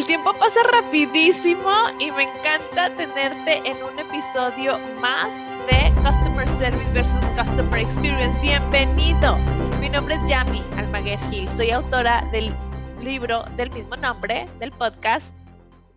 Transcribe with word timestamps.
El 0.00 0.06
tiempo 0.06 0.32
pasa 0.32 0.60
rapidísimo 0.72 1.70
y 1.98 2.10
me 2.10 2.22
encanta 2.22 2.88
tenerte 2.96 3.60
en 3.70 3.82
un 3.82 3.98
episodio 3.98 4.78
más 4.98 5.28
de 5.66 5.92
Customer 6.00 6.48
Service 6.56 6.90
versus 6.94 7.30
Customer 7.38 7.78
Experience. 7.78 8.40
Bienvenido. 8.40 9.36
Mi 9.78 9.90
nombre 9.90 10.14
es 10.14 10.26
Yami 10.26 10.60
Almaguer 10.78 11.20
Gil. 11.28 11.46
Soy 11.50 11.70
autora 11.70 12.26
del 12.32 12.56
libro 13.02 13.44
del 13.58 13.70
mismo 13.72 13.94
nombre, 13.98 14.48
del 14.58 14.72
podcast, 14.72 15.36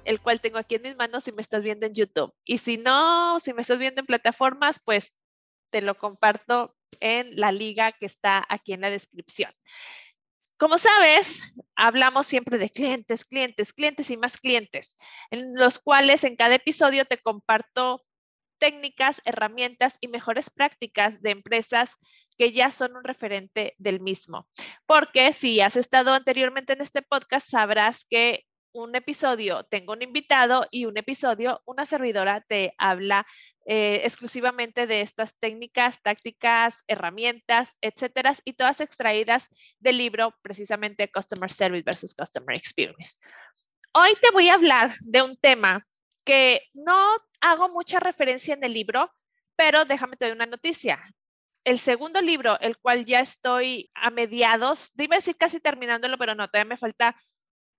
el 0.03 0.19
cual 0.19 0.41
tengo 0.41 0.57
aquí 0.57 0.75
en 0.75 0.81
mis 0.81 0.97
manos 0.97 1.23
si 1.23 1.31
me 1.31 1.41
estás 1.41 1.63
viendo 1.63 1.85
en 1.85 1.93
YouTube. 1.93 2.33
Y 2.43 2.57
si 2.57 2.75
no, 2.75 3.39
si 3.39 3.53
me 3.53 3.61
estás 3.61 3.79
viendo 3.79 4.01
en 4.01 4.05
plataformas, 4.05 4.81
pues 4.83 5.13
te 5.69 5.81
lo 5.81 5.95
comparto 5.95 6.75
en 6.99 7.37
la 7.37 7.53
liga 7.53 7.93
que 7.93 8.05
está 8.05 8.43
aquí 8.49 8.73
en 8.73 8.81
la 8.81 8.89
descripción. 8.89 9.53
Como 10.63 10.77
sabes, 10.77 11.43
hablamos 11.75 12.25
siempre 12.25 12.57
de 12.57 12.69
clientes, 12.69 13.25
clientes, 13.25 13.73
clientes 13.73 14.09
y 14.09 14.15
más 14.15 14.37
clientes, 14.37 14.95
en 15.29 15.53
los 15.55 15.77
cuales 15.77 16.23
en 16.23 16.37
cada 16.37 16.55
episodio 16.55 17.03
te 17.03 17.17
comparto 17.17 18.01
técnicas, 18.59 19.21
herramientas 19.25 19.97
y 19.99 20.07
mejores 20.07 20.49
prácticas 20.49 21.21
de 21.21 21.31
empresas 21.31 21.97
que 22.37 22.53
ya 22.53 22.71
son 22.71 22.95
un 22.95 23.03
referente 23.03 23.75
del 23.77 23.99
mismo. 23.99 24.47
Porque 24.85 25.33
si 25.33 25.59
has 25.59 25.75
estado 25.75 26.13
anteriormente 26.13 26.71
en 26.71 26.79
este 26.79 27.01
podcast, 27.01 27.49
sabrás 27.49 28.05
que 28.09 28.45
un 28.73 28.95
episodio 28.95 29.63
tengo 29.63 29.93
un 29.93 30.01
invitado 30.01 30.67
y 30.71 30.85
un 30.85 30.97
episodio 30.97 31.61
una 31.65 31.85
servidora 31.85 32.41
te 32.41 32.73
habla 32.77 33.25
eh, 33.65 34.01
exclusivamente 34.03 34.87
de 34.87 35.01
estas 35.01 35.37
técnicas, 35.39 36.01
tácticas, 36.01 36.83
herramientas, 36.87 37.77
etcétera, 37.81 38.35
y 38.43 38.53
todas 38.53 38.81
extraídas 38.81 39.47
del 39.79 39.97
libro 39.97 40.35
precisamente 40.41 41.09
Customer 41.09 41.49
Service 41.49 41.83
versus 41.85 42.13
Customer 42.13 42.57
Experience. 42.57 43.17
Hoy 43.93 44.09
te 44.21 44.31
voy 44.31 44.49
a 44.49 44.55
hablar 44.55 44.95
de 45.01 45.21
un 45.21 45.37
tema 45.37 45.85
que 46.25 46.61
no 46.73 47.15
hago 47.41 47.69
mucha 47.69 47.99
referencia 47.99 48.53
en 48.53 48.63
el 48.63 48.73
libro, 48.73 49.11
pero 49.55 49.85
déjame 49.85 50.17
te 50.17 50.25
doy 50.25 50.33
una 50.33 50.45
noticia. 50.45 50.99
El 51.63 51.79
segundo 51.79 52.21
libro, 52.21 52.59
el 52.59 52.77
cual 52.77 53.05
ya 53.05 53.21
estoy 53.21 53.91
a 53.93 54.09
mediados, 54.09 54.91
dime 54.95 55.17
decir 55.17 55.37
casi 55.37 55.59
terminándolo, 55.61 56.17
pero 56.17 56.35
no, 56.35 56.49
todavía 56.49 56.69
me 56.69 56.77
falta 56.77 57.15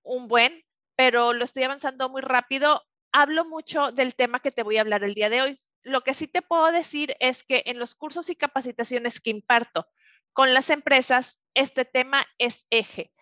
un 0.03 0.29
buen, 0.29 0.63
pero 0.97 1.33
lo 1.33 1.45
estoy 1.45 1.65
avanzando 1.65 2.09
muy 2.09 2.23
rápido. 2.23 2.83
Hablo 3.13 3.45
mucho 3.45 3.93
del 3.93 4.15
tema 4.15 4.41
que 4.41 4.51
te 4.51 4.63
voy 4.63 4.79
a 4.79 4.81
hablar 4.81 5.05
el 5.05 5.15
día 5.15 5.31
de 5.31 5.43
hoy. 5.43 5.57
Lo 5.83 6.01
que 6.01 6.15
sí 6.15 6.27
te 6.27 6.43
puedo 6.43 6.73
decir 6.73 7.15
es 7.21 7.45
que 7.45 7.63
en 7.67 7.79
los 7.79 7.95
cursos 7.95 8.31
y 8.31 8.37
capacitaciones 8.37 9.21
que 9.21 9.31
imparto 9.31 9.87
con 10.33 10.53
las 10.53 10.71
empresas, 10.71 11.41
este 11.55 11.85
tema 11.85 12.25
es 12.39 12.67
eje. 12.71 13.13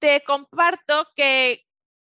Te 0.00 0.22
comparto 0.24 1.06
que 1.14 1.64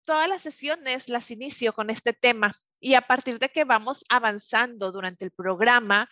todas 0.06 0.28
las 0.28 0.42
sesiones 0.42 1.08
las 1.08 1.30
inicio 1.30 1.72
con 1.72 1.92
este 1.92 2.14
tema 2.14 2.50
y 2.80 2.96
a 2.96 3.02
partir 3.02 3.38
de 3.38 3.50
que 3.50 3.64
vamos 3.64 4.04
avanzando 4.10 4.92
durante 4.92 5.24
el 5.24 5.32
programa, 5.32 6.10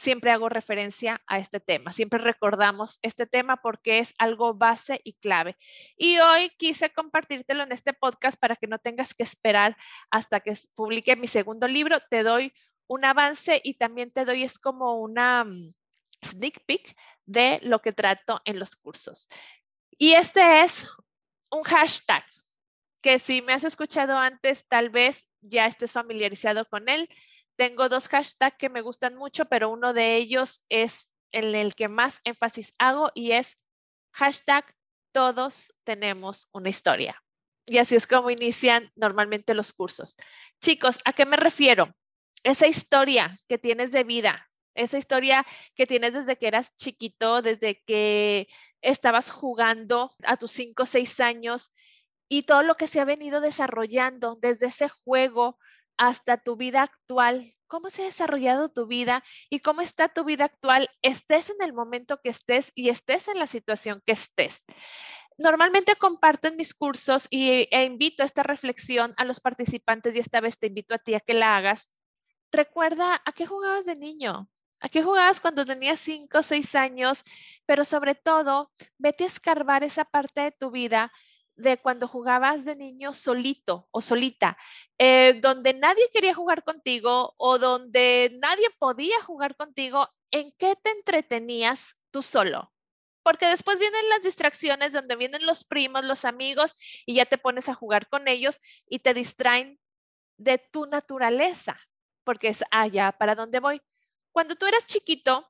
siempre 0.00 0.30
hago 0.30 0.48
referencia 0.48 1.22
a 1.26 1.38
este 1.38 1.60
tema, 1.60 1.92
siempre 1.92 2.18
recordamos 2.18 2.98
este 3.02 3.26
tema 3.26 3.58
porque 3.58 3.98
es 3.98 4.14
algo 4.18 4.54
base 4.54 5.00
y 5.04 5.12
clave. 5.14 5.56
Y 5.96 6.18
hoy 6.18 6.50
quise 6.56 6.90
compartírtelo 6.90 7.64
en 7.64 7.72
este 7.72 7.92
podcast 7.92 8.38
para 8.40 8.56
que 8.56 8.66
no 8.66 8.78
tengas 8.78 9.14
que 9.14 9.22
esperar 9.22 9.76
hasta 10.10 10.40
que 10.40 10.54
publique 10.74 11.16
mi 11.16 11.26
segundo 11.26 11.68
libro. 11.68 11.98
Te 12.08 12.22
doy 12.22 12.52
un 12.86 13.04
avance 13.04 13.60
y 13.62 13.74
también 13.74 14.10
te 14.10 14.24
doy 14.24 14.42
es 14.42 14.58
como 14.58 14.98
una 15.00 15.44
mm, 15.44 15.70
sneak 16.24 16.64
peek 16.64 16.96
de 17.26 17.60
lo 17.62 17.80
que 17.82 17.92
trato 17.92 18.40
en 18.46 18.58
los 18.58 18.76
cursos. 18.76 19.28
Y 19.90 20.14
este 20.14 20.62
es 20.62 20.86
un 21.50 21.62
hashtag 21.62 22.24
que 23.02 23.18
si 23.18 23.42
me 23.42 23.52
has 23.52 23.64
escuchado 23.64 24.16
antes, 24.16 24.66
tal 24.66 24.88
vez 24.88 25.26
ya 25.42 25.66
estés 25.66 25.92
familiarizado 25.92 26.64
con 26.66 26.88
él. 26.88 27.08
Tengo 27.60 27.90
dos 27.90 28.08
hashtags 28.08 28.56
que 28.56 28.70
me 28.70 28.80
gustan 28.80 29.16
mucho, 29.16 29.44
pero 29.44 29.68
uno 29.68 29.92
de 29.92 30.16
ellos 30.16 30.64
es 30.70 31.12
en 31.30 31.54
el 31.54 31.74
que 31.74 31.88
más 31.88 32.22
énfasis 32.24 32.72
hago 32.78 33.10
y 33.14 33.32
es 33.32 33.58
hashtag 34.12 34.64
todos 35.12 35.70
tenemos 35.84 36.48
una 36.54 36.70
historia. 36.70 37.22
Y 37.66 37.76
así 37.76 37.96
es 37.96 38.06
como 38.06 38.30
inician 38.30 38.90
normalmente 38.96 39.52
los 39.52 39.74
cursos. 39.74 40.16
Chicos, 40.58 41.00
¿a 41.04 41.12
qué 41.12 41.26
me 41.26 41.36
refiero? 41.36 41.94
Esa 42.44 42.66
historia 42.66 43.36
que 43.46 43.58
tienes 43.58 43.92
de 43.92 44.04
vida, 44.04 44.48
esa 44.74 44.96
historia 44.96 45.46
que 45.74 45.86
tienes 45.86 46.14
desde 46.14 46.38
que 46.38 46.48
eras 46.48 46.74
chiquito, 46.76 47.42
desde 47.42 47.82
que 47.82 48.48
estabas 48.80 49.30
jugando 49.30 50.10
a 50.24 50.38
tus 50.38 50.50
cinco 50.52 50.84
o 50.84 50.86
seis 50.86 51.20
años 51.20 51.72
y 52.26 52.44
todo 52.44 52.62
lo 52.62 52.78
que 52.78 52.86
se 52.86 53.00
ha 53.00 53.04
venido 53.04 53.42
desarrollando 53.42 54.38
desde 54.40 54.68
ese 54.68 54.88
juego 54.88 55.58
hasta 56.00 56.38
tu 56.38 56.56
vida 56.56 56.82
actual. 56.82 57.52
¿Cómo 57.66 57.90
se 57.90 58.02
ha 58.02 58.04
desarrollado 58.06 58.70
tu 58.70 58.86
vida 58.86 59.22
y 59.50 59.60
cómo 59.60 59.82
está 59.82 60.08
tu 60.08 60.24
vida 60.24 60.46
actual? 60.46 60.88
Estés 61.02 61.50
en 61.50 61.60
el 61.60 61.74
momento 61.74 62.20
que 62.22 62.30
estés 62.30 62.72
y 62.74 62.88
estés 62.88 63.28
en 63.28 63.38
la 63.38 63.46
situación 63.46 64.02
que 64.06 64.12
estés. 64.12 64.64
Normalmente 65.36 65.96
comparto 65.96 66.48
en 66.48 66.56
mis 66.56 66.72
cursos 66.72 67.26
y, 67.28 67.68
e 67.70 67.84
invito 67.84 68.22
a 68.22 68.26
esta 68.26 68.42
reflexión 68.42 69.12
a 69.18 69.24
los 69.24 69.40
participantes 69.40 70.16
y 70.16 70.20
esta 70.20 70.40
vez 70.40 70.58
te 70.58 70.68
invito 70.68 70.94
a 70.94 70.98
ti 70.98 71.12
a 71.12 71.20
que 71.20 71.34
la 71.34 71.54
hagas. 71.54 71.90
Recuerda 72.50 73.20
a 73.22 73.32
qué 73.32 73.44
jugabas 73.44 73.84
de 73.84 73.96
niño, 73.96 74.48
¿A 74.82 74.88
qué 74.88 75.02
jugabas 75.02 75.42
cuando 75.42 75.66
tenías 75.66 76.00
cinco 76.00 76.38
o 76.38 76.42
seis 76.42 76.74
años? 76.74 77.22
Pero 77.66 77.84
sobre 77.84 78.14
todo, 78.14 78.72
vete 78.96 79.24
a 79.24 79.26
escarbar 79.26 79.84
esa 79.84 80.06
parte 80.06 80.40
de 80.40 80.52
tu 80.52 80.70
vida 80.70 81.12
de 81.60 81.78
cuando 81.78 82.08
jugabas 82.08 82.64
de 82.64 82.76
niño 82.76 83.14
solito 83.14 83.88
o 83.90 84.00
solita, 84.00 84.56
eh, 84.98 85.38
donde 85.40 85.74
nadie 85.74 86.08
quería 86.12 86.34
jugar 86.34 86.64
contigo 86.64 87.34
o 87.36 87.58
donde 87.58 88.36
nadie 88.40 88.68
podía 88.78 89.22
jugar 89.22 89.56
contigo, 89.56 90.08
¿en 90.30 90.52
qué 90.58 90.76
te 90.76 90.90
entretenías 90.90 91.96
tú 92.10 92.22
solo? 92.22 92.72
Porque 93.22 93.46
después 93.46 93.78
vienen 93.78 94.08
las 94.08 94.22
distracciones 94.22 94.92
donde 94.92 95.16
vienen 95.16 95.44
los 95.44 95.64
primos, 95.64 96.04
los 96.04 96.24
amigos 96.24 96.72
y 97.06 97.14
ya 97.14 97.26
te 97.26 97.38
pones 97.38 97.68
a 97.68 97.74
jugar 97.74 98.08
con 98.08 98.28
ellos 98.28 98.58
y 98.88 99.00
te 99.00 99.14
distraen 99.14 99.78
de 100.38 100.58
tu 100.58 100.86
naturaleza, 100.86 101.76
porque 102.24 102.48
es 102.48 102.64
allá 102.70 103.08
ah, 103.08 103.18
para 103.18 103.34
dónde 103.34 103.60
voy. 103.60 103.82
Cuando 104.32 104.56
tú 104.56 104.66
eras 104.66 104.86
chiquito, 104.86 105.46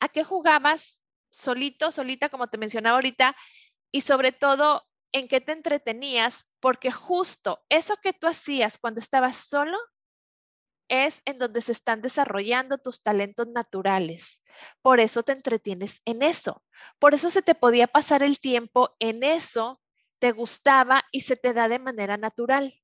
¿a 0.00 0.08
qué 0.08 0.22
jugabas 0.22 1.02
solito, 1.30 1.90
solita, 1.92 2.28
como 2.28 2.48
te 2.48 2.58
mencionaba 2.58 2.96
ahorita? 2.96 3.34
Y 3.90 4.02
sobre 4.02 4.32
todo, 4.32 4.86
en 5.16 5.28
qué 5.28 5.40
te 5.40 5.52
entretenías, 5.52 6.46
porque 6.60 6.90
justo 6.90 7.64
eso 7.70 7.96
que 8.02 8.12
tú 8.12 8.26
hacías 8.26 8.76
cuando 8.76 9.00
estabas 9.00 9.36
solo 9.36 9.78
es 10.88 11.22
en 11.24 11.38
donde 11.38 11.62
se 11.62 11.72
están 11.72 12.02
desarrollando 12.02 12.76
tus 12.76 13.02
talentos 13.02 13.48
naturales. 13.48 14.42
Por 14.82 15.00
eso 15.00 15.22
te 15.22 15.32
entretienes 15.32 16.02
en 16.04 16.22
eso. 16.22 16.62
Por 16.98 17.14
eso 17.14 17.30
se 17.30 17.40
te 17.40 17.54
podía 17.54 17.86
pasar 17.86 18.22
el 18.22 18.38
tiempo 18.38 18.94
en 18.98 19.22
eso, 19.22 19.80
te 20.18 20.32
gustaba 20.32 21.02
y 21.10 21.22
se 21.22 21.36
te 21.36 21.54
da 21.54 21.66
de 21.68 21.78
manera 21.78 22.18
natural. 22.18 22.74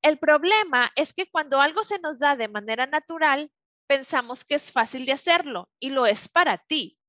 El 0.00 0.20
problema 0.20 0.92
es 0.94 1.12
que 1.12 1.28
cuando 1.28 1.60
algo 1.60 1.82
se 1.82 1.98
nos 1.98 2.20
da 2.20 2.36
de 2.36 2.46
manera 2.46 2.86
natural, 2.86 3.50
pensamos 3.88 4.44
que 4.44 4.54
es 4.54 4.70
fácil 4.70 5.06
de 5.06 5.12
hacerlo 5.12 5.68
y 5.80 5.90
lo 5.90 6.06
es 6.06 6.28
para 6.28 6.58
ti, 6.58 7.00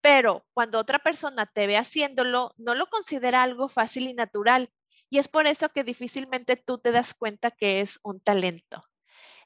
pero 0.00 0.46
cuando 0.52 0.78
otra 0.78 0.98
persona 0.98 1.46
te 1.46 1.66
ve 1.66 1.76
haciéndolo, 1.76 2.54
no 2.56 2.74
lo 2.74 2.86
considera 2.88 3.42
algo 3.42 3.68
fácil 3.68 4.08
y 4.08 4.14
natural. 4.14 4.70
Y 5.08 5.18
es 5.18 5.28
por 5.28 5.46
eso 5.46 5.68
que 5.70 5.84
difícilmente 5.84 6.56
tú 6.56 6.78
te 6.78 6.92
das 6.92 7.14
cuenta 7.14 7.50
que 7.50 7.80
es 7.80 7.98
un 8.02 8.20
talento. 8.20 8.82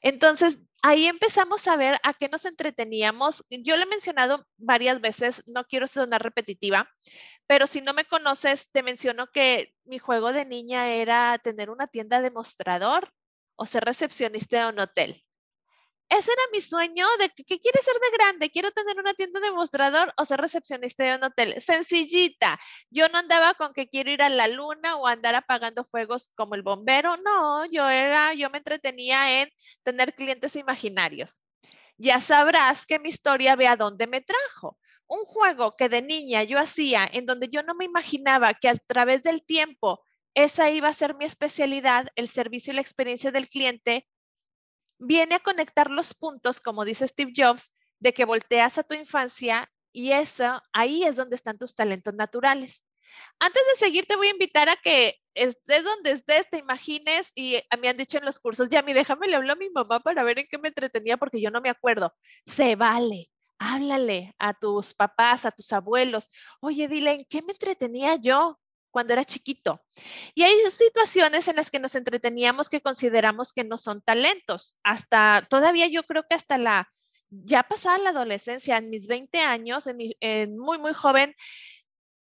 Entonces, 0.01 0.59
ahí 0.83 1.07
empezamos 1.07 1.67
a 1.67 1.77
ver 1.77 1.99
a 2.03 2.13
qué 2.13 2.29
nos 2.29 2.45
entreteníamos. 2.45 3.43
Yo 3.49 3.75
le 3.75 3.83
he 3.83 3.87
mencionado 3.87 4.45
varias 4.57 5.01
veces, 5.01 5.41
no 5.47 5.65
quiero 5.65 5.87
sonar 5.87 6.21
repetitiva, 6.21 6.89
pero 7.47 7.65
si 7.65 7.81
no 7.81 7.93
me 7.93 8.05
conoces, 8.05 8.69
te 8.71 8.83
menciono 8.83 9.27
que 9.31 9.73
mi 9.83 9.97
juego 9.97 10.31
de 10.31 10.45
niña 10.45 10.89
era 10.89 11.39
tener 11.39 11.69
una 11.69 11.87
tienda 11.87 12.21
de 12.21 12.31
mostrador 12.31 13.11
o 13.55 13.65
ser 13.65 13.83
recepcionista 13.85 14.59
de 14.59 14.73
un 14.73 14.79
hotel 14.79 15.25
ese 16.09 16.31
era 16.31 16.41
mi 16.53 16.61
sueño 16.61 17.05
de 17.19 17.29
que, 17.29 17.43
¿qué 17.43 17.59
quieres 17.59 17.83
ser 17.83 17.95
de 17.95 18.17
grande? 18.17 18.51
Quiero 18.51 18.71
tener 18.71 18.97
una 18.99 19.13
tienda 19.13 19.39
de 19.39 19.51
mostrador 19.51 20.13
o 20.17 20.25
ser 20.25 20.39
recepcionista 20.39 21.03
de 21.03 21.15
un 21.15 21.23
hotel. 21.23 21.59
Sencillita. 21.61 22.59
Yo 22.89 23.09
no 23.09 23.17
andaba 23.17 23.53
con 23.55 23.73
que 23.73 23.87
quiero 23.89 24.11
ir 24.11 24.21
a 24.21 24.29
la 24.29 24.47
luna 24.47 24.97
o 24.97 25.07
andar 25.07 25.35
apagando 25.35 25.83
fuegos 25.83 26.31
como 26.35 26.55
el 26.55 26.61
bombero. 26.61 27.17
No, 27.17 27.65
yo 27.65 27.89
era, 27.89 28.33
yo 28.33 28.49
me 28.49 28.59
entretenía 28.59 29.41
en 29.41 29.49
tener 29.83 30.13
clientes 30.13 30.55
imaginarios. 30.55 31.41
Ya 31.97 32.21
sabrás 32.21 32.85
que 32.85 32.99
mi 32.99 33.09
historia 33.09 33.55
ve 33.55 33.67
a 33.67 33.77
dónde 33.77 34.07
me 34.07 34.21
trajo. 34.21 34.77
Un 35.07 35.23
juego 35.25 35.75
que 35.75 35.89
de 35.89 36.01
niña 36.01 36.43
yo 36.43 36.59
hacía 36.59 37.07
en 37.11 37.25
donde 37.25 37.49
yo 37.49 37.63
no 37.63 37.75
me 37.75 37.85
imaginaba 37.85 38.53
que 38.53 38.69
a 38.69 38.75
través 38.75 39.23
del 39.23 39.45
tiempo 39.45 40.03
esa 40.33 40.69
iba 40.69 40.89
a 40.89 40.93
ser 40.93 41.15
mi 41.15 41.25
especialidad, 41.25 42.07
el 42.15 42.27
servicio 42.27 42.73
y 42.73 42.75
la 42.75 42.81
experiencia 42.81 43.31
del 43.31 43.47
cliente, 43.47 44.05
viene 44.99 45.35
a 45.35 45.39
conectar 45.39 45.89
los 45.89 46.13
puntos, 46.13 46.59
como 46.59 46.85
dice 46.85 47.07
Steve 47.07 47.33
Jobs, 47.35 47.73
de 47.99 48.13
que 48.13 48.25
volteas 48.25 48.77
a 48.77 48.83
tu 48.83 48.95
infancia 48.95 49.69
y 49.91 50.11
eso, 50.11 50.61
ahí 50.73 51.03
es 51.03 51.15
donde 51.15 51.35
están 51.35 51.57
tus 51.57 51.75
talentos 51.75 52.13
naturales. 52.13 52.83
Antes 53.39 53.61
de 53.73 53.85
seguir, 53.85 54.05
te 54.05 54.15
voy 54.15 54.27
a 54.27 54.31
invitar 54.31 54.69
a 54.69 54.75
que 54.77 55.15
estés 55.35 55.83
donde 55.83 56.11
estés, 56.11 56.49
te 56.49 56.57
imagines, 56.57 57.31
y 57.35 57.61
me 57.79 57.89
han 57.89 57.97
dicho 57.97 58.17
en 58.17 58.25
los 58.25 58.39
cursos, 58.39 58.69
Yami, 58.69 58.93
déjame 58.93 59.27
le 59.27 59.35
hablo 59.35 59.53
a 59.53 59.55
mi 59.55 59.69
mamá 59.69 59.99
para 59.99 60.23
ver 60.23 60.39
en 60.39 60.47
qué 60.49 60.57
me 60.57 60.69
entretenía 60.69 61.17
porque 61.17 61.41
yo 61.41 61.51
no 61.51 61.61
me 61.61 61.69
acuerdo. 61.69 62.13
Se 62.45 62.75
vale, 62.75 63.31
háblale 63.59 64.35
a 64.39 64.53
tus 64.53 64.93
papás, 64.93 65.45
a 65.45 65.51
tus 65.51 65.71
abuelos. 65.73 66.29
Oye, 66.61 66.87
dile, 66.87 67.11
¿en 67.13 67.25
qué 67.25 67.41
me 67.41 67.51
entretenía 67.53 68.15
yo? 68.15 68.59
Cuando 68.95 69.11
era 69.11 69.25
chiquito. 69.25 69.83
Y 70.35 70.43
hay 70.43 70.53
situaciones 70.71 71.49
en 71.49 71.57
las 71.57 71.69
que 71.69 71.79
nos 71.79 71.95
entreteníamos 71.95 72.69
que 72.69 72.79
consideramos 72.79 73.51
que 73.51 73.65
no 73.65 73.77
son 73.77 74.01
talentos. 74.01 74.73
Hasta 74.83 75.45
todavía 75.49 75.87
yo 75.87 76.03
creo 76.03 76.23
que 76.29 76.35
hasta 76.35 76.57
la, 76.57 76.89
ya 77.29 77.63
pasada 77.63 77.97
la 77.97 78.11
adolescencia, 78.11 78.77
en 78.77 78.89
mis 78.89 79.07
20 79.07 79.41
años, 79.41 79.85
en, 79.87 80.57
muy, 80.57 80.77
muy 80.77 80.93
joven, 80.93 81.35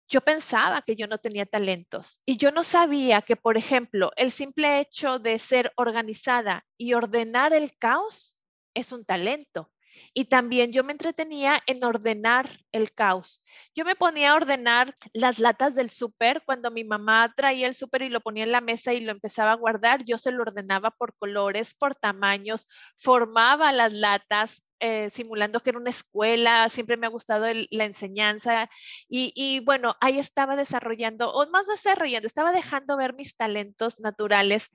yo 0.07 0.21
pensaba 0.21 0.83
que 0.83 0.95
yo 0.95 1.07
no 1.07 1.17
tenía 1.17 1.47
talentos 1.47 2.21
y 2.23 2.37
yo 2.37 2.51
no 2.51 2.63
sabía 2.63 3.23
que, 3.23 3.35
por 3.35 3.57
ejemplo, 3.57 4.11
el 4.15 4.29
simple 4.29 4.79
hecho 4.79 5.17
de 5.17 5.39
ser 5.39 5.73
organizada 5.75 6.67
y 6.77 6.93
ordenar 6.93 7.51
el 7.51 7.75
caos 7.79 8.37
es 8.75 8.91
un 8.91 9.05
talento. 9.05 9.71
Y 10.13 10.25
también 10.25 10.71
yo 10.71 10.83
me 10.83 10.91
entretenía 10.91 11.61
en 11.67 11.83
ordenar 11.83 12.49
el 12.71 12.91
caos. 12.91 13.43
Yo 13.75 13.85
me 13.85 13.95
ponía 13.95 14.31
a 14.31 14.35
ordenar 14.35 14.93
las 15.13 15.39
latas 15.39 15.75
del 15.75 15.89
súper 15.89 16.43
cuando 16.45 16.71
mi 16.71 16.83
mamá 16.83 17.33
traía 17.35 17.67
el 17.67 17.73
súper 17.73 18.03
y 18.03 18.09
lo 18.09 18.21
ponía 18.21 18.43
en 18.43 18.51
la 18.51 18.61
mesa 18.61 18.93
y 18.93 19.01
lo 19.01 19.11
empezaba 19.11 19.51
a 19.51 19.55
guardar. 19.55 20.03
Yo 20.05 20.17
se 20.17 20.31
lo 20.31 20.41
ordenaba 20.41 20.91
por 20.91 21.15
colores, 21.17 21.73
por 21.73 21.95
tamaños, 21.95 22.67
formaba 22.97 23.71
las 23.71 23.93
latas, 23.93 24.63
eh, 24.79 25.09
simulando 25.09 25.59
que 25.59 25.71
era 25.71 25.79
una 25.79 25.89
escuela, 25.89 26.69
siempre 26.69 26.95
me 26.95 27.07
ha 27.07 27.09
gustado 27.09 27.45
la 27.69 27.83
enseñanza 27.85 28.69
y, 29.09 29.33
y, 29.35 29.59
bueno, 29.59 29.95
ahí 29.99 30.19
estaba 30.19 30.55
desarrollando, 30.55 31.31
o 31.33 31.49
más 31.49 31.67
desarrollando, 31.67 32.27
estaba 32.27 32.51
dejando 32.53 32.95
ver 32.95 33.13
mis 33.13 33.35
talentos 33.35 33.99
naturales 33.99 34.69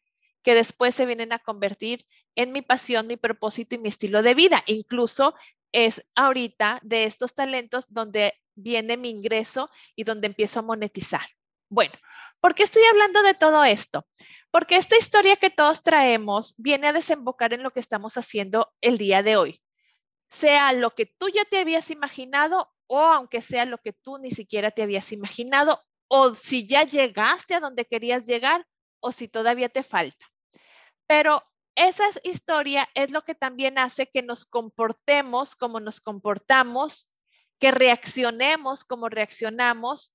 que 0.45 0.55
después 0.55 0.95
se 0.95 1.07
vienen 1.07 1.33
a 1.33 1.41
convertir 1.41 2.07
en 2.37 2.53
mi 2.53 2.63
pasión, 2.63 3.09
mi 3.09 3.17
propósito 3.17 3.75
y 3.75 3.79
mi 3.79 3.89
estilo 3.89 4.23
de 4.23 4.35
vida. 4.35 4.63
Incluso 4.67 5.35
es 5.73 6.05
ahorita 6.15 6.79
de 6.83 7.05
estos 7.05 7.35
talentos 7.35 7.87
donde 7.89 8.35
viene 8.55 8.97
mi 8.97 9.11
ingreso 9.11 9.71
y 9.97 10.05
donde 10.05 10.29
empiezo 10.29 10.61
a 10.61 10.63
monetizar. 10.63 11.27
Bueno, 11.69 11.95
¿por 12.41 12.55
qué 12.55 12.63
estoy 12.63 12.83
hablando 12.85 13.23
de 13.23 13.35
todo 13.35 13.65
esto? 13.65 14.07
Porque 14.51 14.77
esta 14.77 14.97
historia 14.97 15.37
que 15.37 15.51
todos 15.51 15.83
traemos 15.83 16.55
viene 16.59 16.89
a 16.89 16.93
desembocar 16.93 17.55
en 17.55 17.63
lo 17.63 17.73
que 17.73 17.81
estamos 17.81 18.17
haciendo 18.17 18.73
el 18.83 18.99
día 18.99 19.23
de 19.23 19.37
hoy. 19.37 19.63
Sea 20.31 20.73
lo 20.75 20.91
que 20.91 21.07
tú 21.07 21.29
ya 21.29 21.45
te 21.45 21.59
habías 21.59 21.91
imaginado 21.91 22.71
o 22.87 23.01
aunque 23.01 23.41
sea 23.41 23.65
lo 23.65 23.79
que 23.79 23.95
tú 23.95 24.19
ni 24.19 24.31
siquiera 24.31 24.71
te 24.71 24.83
habías 24.83 25.11
imaginado 25.11 25.83
o 26.07 26.35
si 26.35 26.67
ya 26.67 26.85
llegaste 26.85 27.55
a 27.55 27.61
donde 27.61 27.87
querías 27.87 28.27
llegar 28.27 28.67
o 29.01 29.11
si 29.11 29.27
todavía 29.27 29.69
te 29.69 29.83
falta. 29.83 30.34
Pero 31.07 31.43
esa 31.75 32.05
historia 32.23 32.89
es 32.95 33.11
lo 33.11 33.25
que 33.25 33.35
también 33.35 33.79
hace 33.79 34.09
que 34.09 34.23
nos 34.23 34.45
comportemos 34.45 35.57
como 35.57 35.81
nos 35.81 36.01
comportamos, 36.01 37.13
que 37.59 37.71
reaccionemos 37.71 38.85
como 38.85 39.09
reaccionamos, 39.09 40.15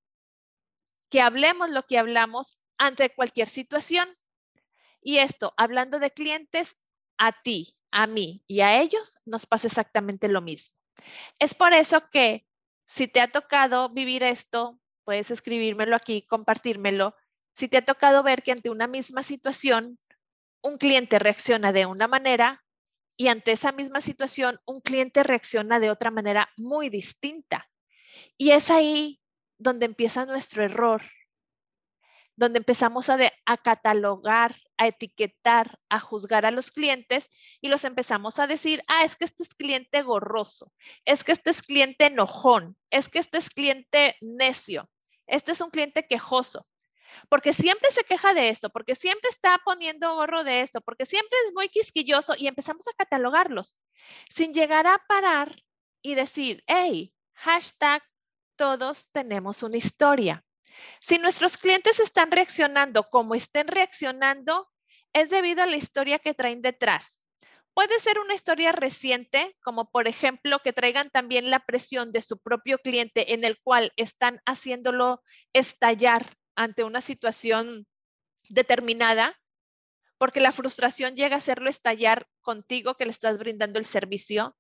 que 1.09 1.21
hablemos 1.21 1.69
lo 1.69 1.85
que 1.85 1.97
hablamos 1.97 2.59
ante 2.77 3.13
cualquier 3.13 3.47
situación. 3.47 4.09
Y 5.01 5.17
esto, 5.17 5.53
hablando 5.57 5.99
de 5.99 6.11
clientes, 6.11 6.77
a 7.17 7.33
ti, 7.41 7.73
a 7.91 8.07
mí 8.07 8.43
y 8.47 8.61
a 8.61 8.79
ellos 8.79 9.19
nos 9.25 9.45
pasa 9.45 9.67
exactamente 9.67 10.27
lo 10.27 10.41
mismo. 10.41 10.77
Es 11.39 11.55
por 11.55 11.73
eso 11.73 12.09
que 12.09 12.47
si 12.85 13.07
te 13.07 13.21
ha 13.21 13.31
tocado 13.31 13.89
vivir 13.89 14.23
esto, 14.23 14.79
puedes 15.03 15.31
escribírmelo 15.31 15.95
aquí, 15.95 16.23
compartírmelo. 16.23 17.15
Si 17.53 17.67
te 17.67 17.77
ha 17.77 17.85
tocado 17.85 18.23
ver 18.23 18.43
que 18.43 18.51
ante 18.51 18.69
una 18.69 18.87
misma 18.87 19.23
situación 19.23 19.99
un 20.61 20.77
cliente 20.77 21.19
reacciona 21.19 21.71
de 21.71 21.85
una 21.85 22.07
manera 22.07 22.63
y 23.17 23.27
ante 23.27 23.51
esa 23.51 23.71
misma 23.71 24.01
situación 24.01 24.59
un 24.65 24.79
cliente 24.81 25.23
reacciona 25.23 25.79
de 25.79 25.91
otra 25.91 26.11
manera 26.11 26.49
muy 26.57 26.89
distinta. 26.89 27.69
Y 28.37 28.51
es 28.51 28.69
ahí 28.69 29.19
donde 29.57 29.85
empieza 29.85 30.25
nuestro 30.25 30.63
error, 30.63 31.01
donde 32.35 32.59
empezamos 32.59 33.09
a, 33.09 33.17
catalogar, 33.61 34.55
a 34.77 34.87
etiquetar, 34.87 35.77
a 35.89 35.99
juzgar 35.99 36.45
a 36.45 36.51
los 36.51 36.71
clientes 36.71 37.29
y 37.59 37.67
los 37.67 37.83
empezamos 37.83 38.39
a 38.39 38.47
decir, 38.47 38.81
ah, 38.87 39.03
es 39.03 39.17
que 39.17 39.25
este 39.25 39.43
es 39.43 39.53
cliente 39.53 40.01
gorroso, 40.01 40.71
es 41.03 41.25
que 41.25 41.33
este 41.33 41.49
es 41.49 41.61
cliente 41.61 42.05
enojón, 42.05 42.77
es 42.89 43.09
que 43.09 43.19
este 43.19 43.37
es 43.37 43.49
cliente 43.49 44.15
necio, 44.21 44.89
este 45.27 45.51
es 45.51 45.59
un 45.59 45.69
cliente 45.69 46.07
quejoso 46.07 46.65
porque 47.29 47.53
siempre 47.53 47.91
se 47.91 48.03
queja 48.03 48.33
de 48.33 48.49
esto, 48.49 48.69
porque 48.69 48.95
siempre 48.95 49.29
está 49.29 49.59
poniendo 49.63 50.15
gorro 50.15 50.43
de 50.43 50.61
esto, 50.61 50.81
porque 50.81 51.05
siempre 51.05 51.37
es 51.45 51.53
muy 51.53 51.69
quisquilloso 51.69 52.33
y 52.37 52.47
empezamos 52.47 52.87
a 52.87 52.93
catalogarlos 52.93 53.77
sin 54.29 54.53
llegar 54.53 54.87
a 54.87 55.03
parar 55.07 55.63
y 56.01 56.15
decir, 56.15 56.63
hey, 56.67 57.13
hashtag, 57.33 58.03
todos 58.55 59.09
tenemos 59.11 59.63
una 59.63 59.77
historia. 59.77 60.43
Si 60.99 61.17
nuestros 61.17 61.57
clientes 61.57 61.99
están 61.99 62.31
reaccionando 62.31 63.03
como 63.09 63.35
estén 63.35 63.67
reaccionando, 63.67 64.69
es 65.13 65.29
debido 65.29 65.63
a 65.63 65.65
la 65.65 65.77
historia 65.77 66.19
que 66.19 66.33
traen 66.33 66.61
detrás. 66.61 67.21
Puede 67.73 67.99
ser 67.99 68.19
una 68.19 68.33
historia 68.33 68.71
reciente, 68.71 69.55
como 69.63 69.89
por 69.89 70.07
ejemplo 70.07 70.59
que 70.59 70.73
traigan 70.73 71.09
también 71.09 71.49
la 71.49 71.59
presión 71.59 72.11
de 72.11 72.21
su 72.21 72.37
propio 72.37 72.77
cliente 72.79 73.33
en 73.33 73.43
el 73.45 73.57
cual 73.61 73.91
están 73.95 74.41
haciéndolo 74.45 75.21
estallar 75.53 76.35
ante 76.59 76.83
una 76.83 76.99
situación 76.99 77.87
determinada, 78.49 79.33
porque 80.17 80.41
la 80.41 80.51
frustración 80.51 81.15
llega 81.15 81.35
a 81.35 81.37
hacerlo 81.37 81.69
estallar 81.69 82.27
contigo 82.41 82.95
que 82.95 83.05
le 83.05 83.11
estás 83.11 83.37
brindando 83.37 83.79
el 83.79 83.85
servicio. 83.85 84.57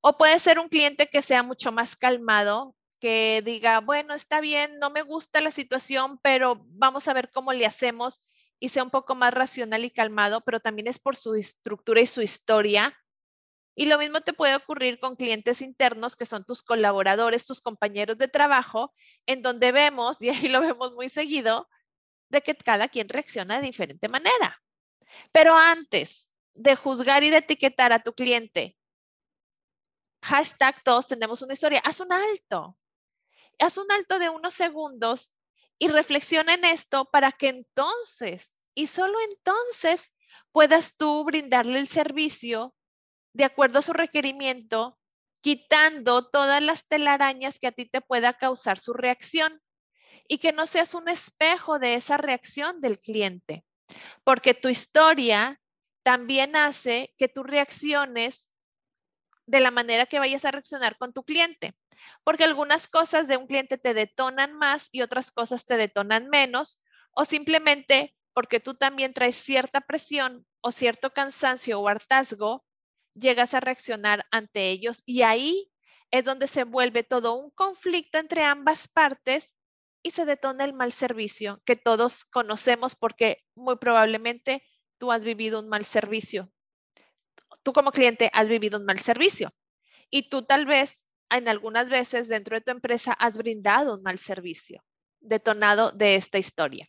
O 0.00 0.16
puede 0.16 0.38
ser 0.38 0.60
un 0.60 0.68
cliente 0.68 1.08
que 1.08 1.22
sea 1.22 1.42
mucho 1.42 1.72
más 1.72 1.96
calmado, 1.96 2.76
que 3.00 3.42
diga, 3.44 3.80
bueno, 3.80 4.14
está 4.14 4.40
bien, 4.40 4.78
no 4.78 4.90
me 4.90 5.02
gusta 5.02 5.40
la 5.40 5.50
situación, 5.50 6.20
pero 6.22 6.64
vamos 6.68 7.08
a 7.08 7.14
ver 7.14 7.32
cómo 7.32 7.52
le 7.52 7.66
hacemos 7.66 8.22
y 8.60 8.68
sea 8.68 8.84
un 8.84 8.90
poco 8.90 9.16
más 9.16 9.34
racional 9.34 9.84
y 9.84 9.90
calmado, 9.90 10.42
pero 10.42 10.60
también 10.60 10.86
es 10.86 11.00
por 11.00 11.16
su 11.16 11.34
estructura 11.34 12.00
y 12.00 12.06
su 12.06 12.22
historia. 12.22 12.96
Y 13.74 13.86
lo 13.86 13.98
mismo 13.98 14.20
te 14.20 14.32
puede 14.32 14.56
ocurrir 14.56 14.98
con 14.98 15.16
clientes 15.16 15.62
internos 15.62 16.16
que 16.16 16.26
son 16.26 16.44
tus 16.44 16.62
colaboradores, 16.62 17.46
tus 17.46 17.60
compañeros 17.60 18.18
de 18.18 18.28
trabajo, 18.28 18.92
en 19.26 19.42
donde 19.42 19.72
vemos, 19.72 20.20
y 20.20 20.28
ahí 20.28 20.48
lo 20.48 20.60
vemos 20.60 20.92
muy 20.92 21.08
seguido, 21.08 21.68
de 22.28 22.42
que 22.42 22.54
cada 22.54 22.88
quien 22.88 23.08
reacciona 23.08 23.56
de 23.56 23.66
diferente 23.66 24.08
manera. 24.08 24.62
Pero 25.32 25.56
antes 25.56 26.32
de 26.54 26.76
juzgar 26.76 27.24
y 27.24 27.30
de 27.30 27.38
etiquetar 27.38 27.92
a 27.92 28.02
tu 28.02 28.12
cliente, 28.12 28.76
hashtag 30.22 30.82
todos 30.84 31.06
tenemos 31.06 31.42
una 31.42 31.54
historia, 31.54 31.80
haz 31.84 32.00
un 32.00 32.12
alto. 32.12 32.76
Haz 33.58 33.76
un 33.78 33.90
alto 33.92 34.18
de 34.18 34.28
unos 34.28 34.54
segundos 34.54 35.32
y 35.78 35.88
reflexiona 35.88 36.54
en 36.54 36.64
esto 36.64 37.06
para 37.06 37.32
que 37.32 37.48
entonces, 37.48 38.60
y 38.74 38.86
solo 38.86 39.18
entonces, 39.30 40.10
puedas 40.52 40.96
tú 40.96 41.24
brindarle 41.24 41.78
el 41.78 41.86
servicio 41.86 42.74
de 43.32 43.44
acuerdo 43.44 43.78
a 43.78 43.82
su 43.82 43.92
requerimiento, 43.92 44.98
quitando 45.40 46.28
todas 46.28 46.62
las 46.62 46.86
telarañas 46.86 47.58
que 47.58 47.68
a 47.68 47.72
ti 47.72 47.86
te 47.86 48.00
pueda 48.00 48.34
causar 48.34 48.78
su 48.78 48.92
reacción 48.92 49.60
y 50.28 50.38
que 50.38 50.52
no 50.52 50.66
seas 50.66 50.94
un 50.94 51.08
espejo 51.08 51.78
de 51.78 51.94
esa 51.94 52.16
reacción 52.16 52.80
del 52.80 52.98
cliente, 52.98 53.64
porque 54.24 54.54
tu 54.54 54.68
historia 54.68 55.60
también 56.02 56.56
hace 56.56 57.14
que 57.18 57.28
tú 57.28 57.42
reacciones 57.42 58.50
de 59.46 59.60
la 59.60 59.70
manera 59.70 60.06
que 60.06 60.18
vayas 60.18 60.44
a 60.44 60.50
reaccionar 60.50 60.96
con 60.98 61.12
tu 61.12 61.24
cliente, 61.24 61.74
porque 62.24 62.44
algunas 62.44 62.88
cosas 62.88 63.28
de 63.28 63.36
un 63.36 63.46
cliente 63.46 63.78
te 63.78 63.94
detonan 63.94 64.52
más 64.54 64.88
y 64.92 65.02
otras 65.02 65.30
cosas 65.30 65.66
te 65.66 65.76
detonan 65.76 66.28
menos, 66.28 66.80
o 67.12 67.24
simplemente 67.24 68.14
porque 68.32 68.60
tú 68.60 68.74
también 68.74 69.12
traes 69.12 69.36
cierta 69.36 69.80
presión 69.80 70.46
o 70.60 70.70
cierto 70.70 71.12
cansancio 71.12 71.80
o 71.80 71.88
hartazgo 71.88 72.64
llegas 73.14 73.54
a 73.54 73.60
reaccionar 73.60 74.26
ante 74.30 74.70
ellos 74.70 75.02
y 75.06 75.22
ahí 75.22 75.70
es 76.10 76.24
donde 76.24 76.46
se 76.46 76.64
vuelve 76.64 77.02
todo 77.04 77.34
un 77.34 77.50
conflicto 77.50 78.18
entre 78.18 78.42
ambas 78.42 78.88
partes 78.88 79.54
y 80.02 80.10
se 80.10 80.24
detona 80.24 80.64
el 80.64 80.72
mal 80.72 80.92
servicio 80.92 81.62
que 81.64 81.76
todos 81.76 82.24
conocemos 82.24 82.96
porque 82.96 83.38
muy 83.54 83.76
probablemente 83.76 84.62
tú 84.98 85.12
has 85.12 85.24
vivido 85.24 85.60
un 85.60 85.68
mal 85.68 85.84
servicio. 85.84 86.50
Tú 87.62 87.72
como 87.72 87.92
cliente 87.92 88.30
has 88.32 88.48
vivido 88.48 88.78
un 88.78 88.86
mal 88.86 89.00
servicio 89.00 89.50
y 90.10 90.28
tú 90.28 90.42
tal 90.42 90.66
vez 90.66 91.06
en 91.30 91.48
algunas 91.48 91.88
veces 91.88 92.28
dentro 92.28 92.56
de 92.56 92.62
tu 92.62 92.70
empresa 92.70 93.12
has 93.12 93.38
brindado 93.38 93.94
un 93.94 94.02
mal 94.02 94.18
servicio 94.18 94.82
detonado 95.20 95.92
de 95.92 96.16
esta 96.16 96.38
historia. 96.38 96.86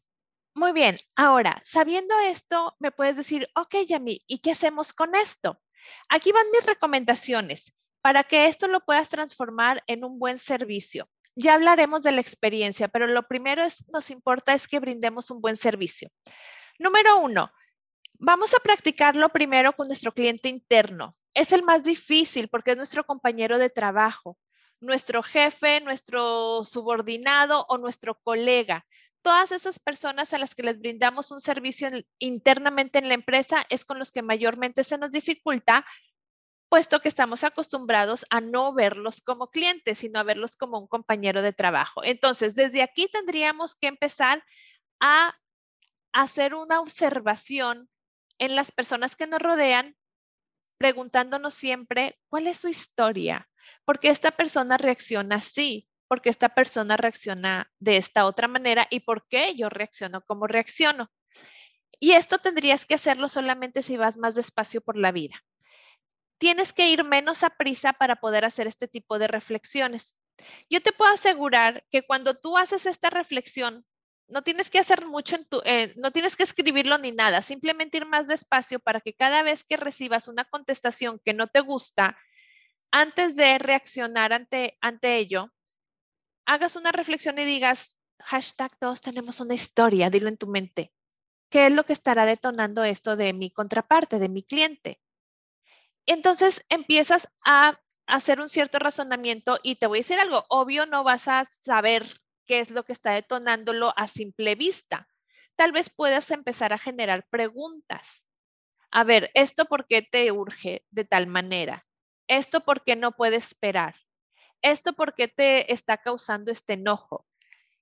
Muy 0.53 0.73
bien, 0.73 0.95
ahora, 1.15 1.61
sabiendo 1.63 2.17
esto, 2.19 2.75
me 2.79 2.91
puedes 2.91 3.15
decir, 3.15 3.47
ok, 3.55 3.75
Yami, 3.87 4.21
¿y 4.27 4.39
qué 4.39 4.51
hacemos 4.51 4.91
con 4.91 5.15
esto? 5.15 5.61
Aquí 6.09 6.31
van 6.31 6.49
mis 6.51 6.65
recomendaciones 6.65 7.73
para 8.01 8.23
que 8.23 8.47
esto 8.47 8.67
lo 8.67 8.81
puedas 8.81 9.09
transformar 9.09 9.83
en 9.87 10.03
un 10.03 10.19
buen 10.19 10.37
servicio. 10.37 11.09
Ya 11.35 11.53
hablaremos 11.55 12.01
de 12.01 12.11
la 12.11 12.21
experiencia, 12.21 12.87
pero 12.87 13.07
lo 13.07 13.27
primero 13.27 13.63
es, 13.63 13.87
nos 13.89 14.11
importa 14.11 14.53
es 14.53 14.67
que 14.67 14.79
brindemos 14.79 15.31
un 15.31 15.39
buen 15.39 15.55
servicio. 15.55 16.09
Número 16.79 17.19
uno, 17.19 17.51
vamos 18.19 18.53
a 18.53 18.59
practicarlo 18.59 19.29
primero 19.29 19.73
con 19.73 19.87
nuestro 19.87 20.11
cliente 20.11 20.49
interno. 20.49 21.13
Es 21.33 21.53
el 21.53 21.63
más 21.63 21.83
difícil 21.83 22.49
porque 22.49 22.71
es 22.71 22.77
nuestro 22.77 23.05
compañero 23.05 23.57
de 23.57 23.69
trabajo, 23.69 24.37
nuestro 24.81 25.23
jefe, 25.23 25.79
nuestro 25.79 26.65
subordinado 26.65 27.65
o 27.69 27.77
nuestro 27.77 28.19
colega. 28.23 28.85
Todas 29.21 29.51
esas 29.51 29.79
personas 29.79 30.33
a 30.33 30.39
las 30.39 30.55
que 30.55 30.63
les 30.63 30.79
brindamos 30.79 31.31
un 31.31 31.41
servicio 31.41 31.89
internamente 32.19 32.99
en 32.99 33.07
la 33.07 33.13
empresa 33.13 33.65
es 33.69 33.85
con 33.85 33.99
los 33.99 34.11
que 34.11 34.23
mayormente 34.23 34.83
se 34.83 34.97
nos 34.97 35.11
dificulta 35.11 35.85
puesto 36.71 37.01
que 37.01 37.09
estamos 37.09 37.43
acostumbrados 37.43 38.25
a 38.29 38.39
no 38.39 38.73
verlos 38.73 39.19
como 39.19 39.49
clientes, 39.49 39.97
sino 39.97 40.19
a 40.19 40.23
verlos 40.23 40.55
como 40.55 40.79
un 40.79 40.87
compañero 40.87 41.41
de 41.41 41.51
trabajo. 41.51 42.01
Entonces, 42.05 42.55
desde 42.55 42.81
aquí 42.81 43.09
tendríamos 43.11 43.75
que 43.75 43.87
empezar 43.87 44.41
a 45.01 45.37
hacer 46.13 46.55
una 46.55 46.79
observación 46.79 47.89
en 48.37 48.55
las 48.55 48.71
personas 48.71 49.17
que 49.17 49.27
nos 49.27 49.41
rodean, 49.41 49.97
preguntándonos 50.77 51.53
siempre 51.53 52.17
cuál 52.29 52.47
es 52.47 52.59
su 52.59 52.69
historia, 52.69 53.49
por 53.83 53.99
qué 53.99 54.07
esta 54.07 54.31
persona 54.31 54.77
reacciona 54.77 55.35
así, 55.35 55.89
por 56.11 56.21
qué 56.21 56.29
esta 56.29 56.49
persona 56.49 56.97
reacciona 56.97 57.71
de 57.79 57.95
esta 57.95 58.25
otra 58.25 58.49
manera 58.49 58.85
y 58.89 58.99
por 58.99 59.29
qué 59.29 59.55
yo 59.55 59.69
reacciono 59.69 60.25
como 60.25 60.45
reacciono. 60.45 61.09
Y 62.01 62.11
esto 62.11 62.37
tendrías 62.37 62.85
que 62.85 62.95
hacerlo 62.95 63.29
solamente 63.29 63.81
si 63.81 63.95
vas 63.95 64.17
más 64.17 64.35
despacio 64.35 64.81
por 64.81 64.97
la 64.97 65.13
vida 65.13 65.41
tienes 66.41 66.73
que 66.73 66.89
ir 66.89 67.03
menos 67.03 67.43
a 67.43 67.51
prisa 67.51 67.93
para 67.93 68.15
poder 68.15 68.45
hacer 68.45 68.65
este 68.65 68.87
tipo 68.87 69.19
de 69.19 69.27
reflexiones. 69.27 70.17
Yo 70.71 70.81
te 70.81 70.91
puedo 70.91 71.13
asegurar 71.13 71.85
que 71.91 72.01
cuando 72.01 72.33
tú 72.33 72.57
haces 72.57 72.87
esta 72.87 73.11
reflexión, 73.11 73.85
no 74.27 74.41
tienes 74.41 74.71
que 74.71 74.79
hacer 74.79 75.05
mucho 75.05 75.35
en 75.35 75.45
tu, 75.45 75.61
eh, 75.65 75.93
no 75.97 76.11
tienes 76.11 76.35
que 76.35 76.41
escribirlo 76.41 76.97
ni 76.97 77.11
nada, 77.11 77.43
simplemente 77.43 77.97
ir 77.97 78.07
más 78.07 78.27
despacio 78.27 78.79
para 78.79 79.01
que 79.01 79.13
cada 79.13 79.43
vez 79.43 79.63
que 79.63 79.77
recibas 79.77 80.27
una 80.27 80.43
contestación 80.45 81.21
que 81.23 81.35
no 81.35 81.45
te 81.47 81.59
gusta, 81.59 82.17
antes 82.89 83.35
de 83.35 83.59
reaccionar 83.59 84.33
ante, 84.33 84.79
ante 84.81 85.17
ello, 85.17 85.53
hagas 86.45 86.75
una 86.75 86.91
reflexión 86.91 87.37
y 87.39 87.45
digas, 87.45 87.97
hashtag 88.19 88.77
todos 88.77 89.01
tenemos 89.01 89.39
una 89.39 89.53
historia, 89.53 90.09
dilo 90.09 90.27
en 90.29 90.37
tu 90.37 90.47
mente. 90.47 90.93
¿Qué 91.49 91.67
es 91.67 91.73
lo 91.73 91.85
que 91.85 91.93
estará 91.93 92.25
detonando 92.25 92.83
esto 92.83 93.15
de 93.15 93.33
mi 93.33 93.51
contraparte, 93.51 94.19
de 94.19 94.29
mi 94.29 94.43
cliente? 94.43 95.01
Entonces 96.05 96.65
empiezas 96.69 97.27
a 97.45 97.79
hacer 98.07 98.41
un 98.41 98.49
cierto 98.49 98.79
razonamiento 98.79 99.59
y 99.63 99.75
te 99.75 99.87
voy 99.87 99.99
a 99.99 100.01
decir 100.01 100.19
algo, 100.19 100.45
obvio 100.49 100.85
no 100.85 101.03
vas 101.03 101.27
a 101.27 101.45
saber 101.45 102.07
qué 102.45 102.59
es 102.59 102.71
lo 102.71 102.83
que 102.83 102.93
está 102.93 103.11
detonándolo 103.13 103.93
a 103.95 104.07
simple 104.07 104.55
vista. 104.55 105.07
Tal 105.55 105.71
vez 105.71 105.89
puedas 105.89 106.31
empezar 106.31 106.73
a 106.73 106.77
generar 106.77 107.27
preguntas. 107.29 108.25
A 108.91 109.03
ver, 109.03 109.31
¿esto 109.33 109.65
por 109.65 109.87
qué 109.87 110.01
te 110.01 110.31
urge 110.31 110.85
de 110.89 111.05
tal 111.05 111.27
manera? 111.27 111.85
¿Esto 112.27 112.61
por 112.61 112.83
qué 112.83 112.95
no 112.95 113.13
puedes 113.13 113.47
esperar? 113.47 113.95
¿Esto 114.61 114.93
por 114.93 115.15
qué 115.15 115.27
te 115.27 115.71
está 115.73 115.97
causando 115.97 116.51
este 116.51 116.73
enojo? 116.73 117.25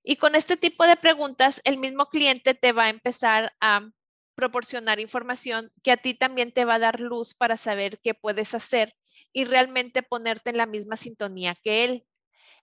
Y 0.02 0.16
con 0.16 0.34
este 0.34 0.56
tipo 0.56 0.86
de 0.86 0.96
preguntas, 0.96 1.60
el 1.64 1.76
mismo 1.78 2.06
cliente 2.06 2.54
te 2.54 2.72
va 2.72 2.84
a 2.84 2.88
empezar 2.88 3.52
a 3.60 3.90
proporcionar 4.34 5.00
información 5.00 5.70
que 5.82 5.92
a 5.92 5.98
ti 5.98 6.14
también 6.14 6.52
te 6.52 6.64
va 6.64 6.74
a 6.74 6.78
dar 6.78 7.00
luz 7.00 7.34
para 7.34 7.58
saber 7.58 8.00
qué 8.00 8.14
puedes 8.14 8.54
hacer 8.54 8.94
y 9.34 9.44
realmente 9.44 10.02
ponerte 10.02 10.48
en 10.48 10.56
la 10.56 10.64
misma 10.64 10.96
sintonía 10.96 11.54
que 11.62 11.84
él. 11.84 12.06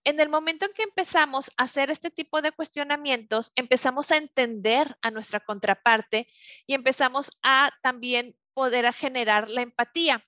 En 0.04 0.20
el 0.20 0.30
momento 0.30 0.66
en 0.66 0.74
que 0.74 0.84
empezamos 0.84 1.52
a 1.58 1.64
hacer 1.64 1.92
este 1.92 2.10
tipo 2.10 2.42
de 2.42 2.52
cuestionamientos, 2.52 3.52
empezamos 3.56 4.10
a 4.12 4.18
entender 4.18 4.98
a 5.02 5.12
nuestra 5.12 5.40
contraparte 5.40 6.28
y 6.66 6.74
empezamos 6.74 7.30
a 7.44 7.72
también 7.84 8.36
poder 8.54 8.92
generar 8.94 9.50
la 9.50 9.62
empatía. 9.62 10.26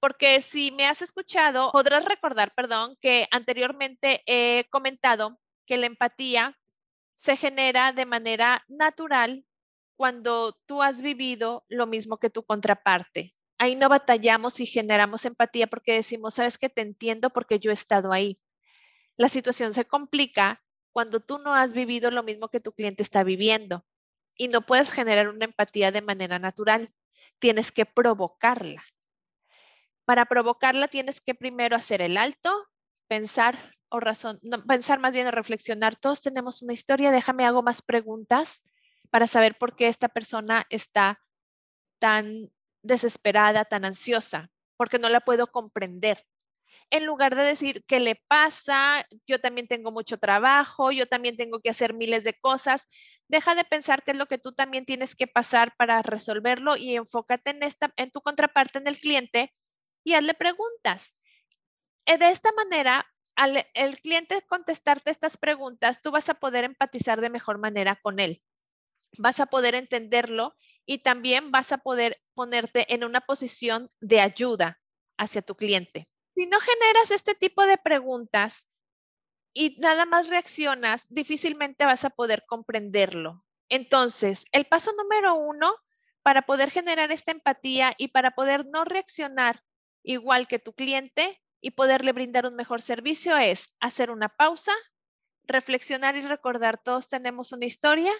Porque 0.00 0.40
si 0.40 0.70
me 0.70 0.86
has 0.86 1.02
escuchado, 1.02 1.70
podrás 1.72 2.04
recordar, 2.04 2.54
perdón, 2.54 2.96
que 3.00 3.26
anteriormente 3.30 4.22
he 4.26 4.64
comentado 4.70 5.40
que 5.66 5.76
la 5.76 5.86
empatía 5.86 6.58
se 7.16 7.36
genera 7.36 7.92
de 7.92 8.06
manera 8.06 8.64
natural 8.68 9.44
cuando 9.96 10.52
tú 10.66 10.82
has 10.82 11.02
vivido 11.02 11.64
lo 11.68 11.86
mismo 11.86 12.18
que 12.18 12.30
tu 12.30 12.44
contraparte. 12.44 13.34
Ahí 13.58 13.74
no 13.74 13.88
batallamos 13.88 14.60
y 14.60 14.66
generamos 14.66 15.24
empatía 15.24 15.66
porque 15.66 15.94
decimos, 15.94 16.34
sabes 16.34 16.58
que 16.58 16.68
te 16.68 16.82
entiendo 16.82 17.30
porque 17.30 17.58
yo 17.58 17.72
he 17.72 17.74
estado 17.74 18.12
ahí. 18.12 18.40
La 19.16 19.28
situación 19.28 19.74
se 19.74 19.84
complica 19.84 20.62
cuando 20.92 21.18
tú 21.18 21.38
no 21.38 21.54
has 21.54 21.72
vivido 21.72 22.12
lo 22.12 22.22
mismo 22.22 22.48
que 22.48 22.60
tu 22.60 22.72
cliente 22.72 23.02
está 23.02 23.24
viviendo 23.24 23.84
y 24.36 24.46
no 24.46 24.60
puedes 24.60 24.92
generar 24.92 25.28
una 25.28 25.44
empatía 25.44 25.90
de 25.90 26.02
manera 26.02 26.38
natural. 26.38 26.88
Tienes 27.40 27.72
que 27.72 27.84
provocarla. 27.84 28.84
Para 30.08 30.24
provocarla 30.24 30.88
tienes 30.88 31.20
que 31.20 31.34
primero 31.34 31.76
hacer 31.76 32.00
el 32.00 32.16
alto, 32.16 32.50
pensar 33.08 33.58
o 33.90 34.00
razón, 34.00 34.40
pensar 34.66 35.00
más 35.00 35.12
bien 35.12 35.26
o 35.26 35.30
reflexionar. 35.30 35.96
Todos 35.96 36.22
tenemos 36.22 36.62
una 36.62 36.72
historia, 36.72 37.10
déjame 37.10 37.44
hago 37.44 37.62
más 37.62 37.82
preguntas 37.82 38.62
para 39.10 39.26
saber 39.26 39.58
por 39.58 39.76
qué 39.76 39.86
esta 39.86 40.08
persona 40.08 40.64
está 40.70 41.20
tan 41.98 42.50
desesperada, 42.82 43.66
tan 43.66 43.84
ansiosa, 43.84 44.50
porque 44.78 44.98
no 44.98 45.10
la 45.10 45.20
puedo 45.20 45.48
comprender. 45.48 46.24
En 46.88 47.04
lugar 47.04 47.36
de 47.36 47.42
decir, 47.42 47.84
¿qué 47.86 48.00
le 48.00 48.14
pasa? 48.28 49.06
Yo 49.26 49.42
también 49.42 49.68
tengo 49.68 49.92
mucho 49.92 50.16
trabajo, 50.16 50.90
yo 50.90 51.06
también 51.06 51.36
tengo 51.36 51.60
que 51.60 51.68
hacer 51.68 51.92
miles 51.92 52.24
de 52.24 52.32
cosas. 52.32 52.86
Deja 53.28 53.54
de 53.54 53.64
pensar 53.64 54.02
qué 54.04 54.12
es 54.12 54.16
lo 54.16 54.24
que 54.24 54.38
tú 54.38 54.54
también 54.54 54.86
tienes 54.86 55.14
que 55.14 55.26
pasar 55.26 55.76
para 55.76 56.00
resolverlo 56.00 56.78
y 56.78 56.94
enfócate 56.96 57.50
en, 57.50 57.62
esta, 57.62 57.92
en 57.98 58.10
tu 58.10 58.22
contraparte, 58.22 58.78
en 58.78 58.88
el 58.88 58.96
cliente, 58.96 59.52
y 60.10 60.14
hazle 60.14 60.34
preguntas. 60.34 61.14
Eh, 62.06 62.18
de 62.18 62.30
esta 62.30 62.52
manera, 62.52 63.06
al 63.36 63.66
el 63.74 64.00
cliente 64.00 64.42
contestarte 64.42 65.10
estas 65.10 65.36
preguntas, 65.36 66.02
tú 66.02 66.10
vas 66.10 66.28
a 66.28 66.34
poder 66.34 66.64
empatizar 66.64 67.20
de 67.20 67.30
mejor 67.30 67.58
manera 67.58 67.96
con 67.96 68.20
él 68.20 68.42
vas 69.16 69.40
a 69.40 69.46
poder 69.46 69.74
entenderlo 69.74 70.54
y 70.84 70.98
también 70.98 71.50
vas 71.50 71.72
a 71.72 71.78
poder 71.78 72.20
ponerte 72.34 72.92
en 72.92 73.04
una 73.04 73.20
posición 73.20 73.88
de 74.00 74.20
ayuda 74.20 74.80
hacia 75.16 75.42
tu 75.42 75.54
cliente. 75.54 76.06
Si 76.34 76.46
no 76.46 76.58
generas 76.60 77.10
este 77.10 77.34
tipo 77.34 77.66
de 77.66 77.78
preguntas 77.78 78.66
y 79.54 79.76
nada 79.80 80.06
más 80.06 80.28
reaccionas, 80.28 81.06
difícilmente 81.08 81.84
vas 81.84 82.04
a 82.04 82.10
poder 82.10 82.44
comprenderlo. 82.46 83.44
Entonces, 83.68 84.44
el 84.52 84.66
paso 84.66 84.92
número 84.96 85.34
uno 85.34 85.74
para 86.22 86.42
poder 86.42 86.70
generar 86.70 87.10
esta 87.10 87.32
empatía 87.32 87.94
y 87.96 88.08
para 88.08 88.32
poder 88.32 88.66
no 88.66 88.84
reaccionar 88.84 89.62
igual 90.08 90.48
que 90.48 90.58
tu 90.58 90.72
cliente 90.72 91.38
y 91.60 91.72
poderle 91.72 92.12
brindar 92.12 92.46
un 92.46 92.54
mejor 92.54 92.80
servicio 92.80 93.36
es 93.36 93.74
hacer 93.78 94.10
una 94.10 94.30
pausa, 94.30 94.72
reflexionar 95.44 96.16
y 96.16 96.22
recordar, 96.22 96.82
todos 96.82 97.08
tenemos 97.08 97.52
una 97.52 97.66
historia 97.66 98.12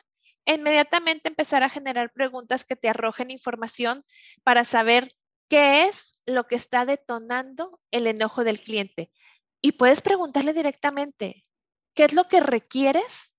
inmediatamente 0.45 1.29
empezar 1.29 1.63
a 1.63 1.69
generar 1.69 2.13
preguntas 2.13 2.65
que 2.65 2.77
te 2.77 2.89
arrojen 2.89 3.31
información 3.31 4.05
para 4.43 4.65
saber 4.65 5.15
qué 5.49 5.85
es 5.85 6.13
lo 6.27 6.47
que 6.47 6.57
está 6.57 6.85
detonando 6.85 7.81
el 7.91 8.07
enojo 8.07 8.45
del 8.45 8.61
cliente. 8.61 9.11
Y 9.63 9.73
puedes 9.73 10.01
preguntarle 10.01 10.53
directamente, 10.53 11.45
¿qué 11.95 12.05
es 12.05 12.15
lo 12.15 12.29
que 12.29 12.41
requieres 12.41 13.35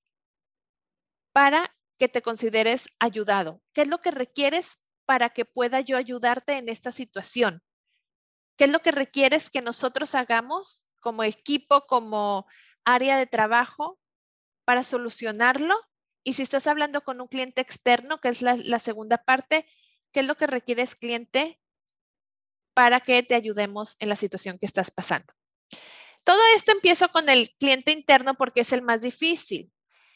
para 1.33 1.75
que 1.97 2.07
te 2.07 2.21
consideres 2.21 2.89
ayudado? 2.99 3.61
¿Qué 3.73 3.81
es 3.81 3.87
lo 3.87 3.99
que 4.01 4.11
requieres 4.11 4.79
para 5.05 5.29
que 5.29 5.45
pueda 5.45 5.81
yo 5.81 5.97
ayudarte 5.97 6.53
en 6.53 6.69
esta 6.69 6.91
situación? 6.91 7.63
¿Qué 8.59 8.65
es 8.65 8.71
lo 8.71 8.81
que 8.81 8.91
requieres 8.91 9.49
que 9.49 9.61
nosotros 9.61 10.15
hagamos 10.15 10.85
como 10.99 11.23
equipo, 11.23 11.87
como 11.87 12.45
área 12.83 13.17
de 13.17 13.25
trabajo 13.25 13.97
para 14.65 14.83
solucionarlo 14.83 15.79
y 16.25 16.33
si 16.33 16.43
estás 16.43 16.67
hablando 16.67 16.99
con 17.05 17.21
un 17.21 17.29
cliente 17.29 17.61
externo, 17.61 18.19
que 18.19 18.27
es 18.27 18.41
la, 18.41 18.79
segunda 18.79 19.17
parte, 19.17 19.65
¿qué 20.11 20.19
es 20.19 20.27
lo 20.27 20.35
que 20.35 20.45
requieres 20.45 20.95
cliente 20.95 21.57
para 22.73 22.99
que 22.99 23.23
te 23.23 23.35
ayudemos 23.35 23.95
en 23.99 24.09
la 24.09 24.17
situación 24.17 24.59
que 24.59 24.65
estás 24.65 24.91
pasando? 24.91 25.33
Todo 26.25 26.41
esto 26.53 26.73
empieza 26.73 27.07
con 27.07 27.29
el 27.29 27.51
cliente 27.61 27.93
interno 27.93 28.35
porque 28.35 28.59
es 28.59 28.73
el 28.73 28.81
más 28.81 29.03
difícil 29.03 29.71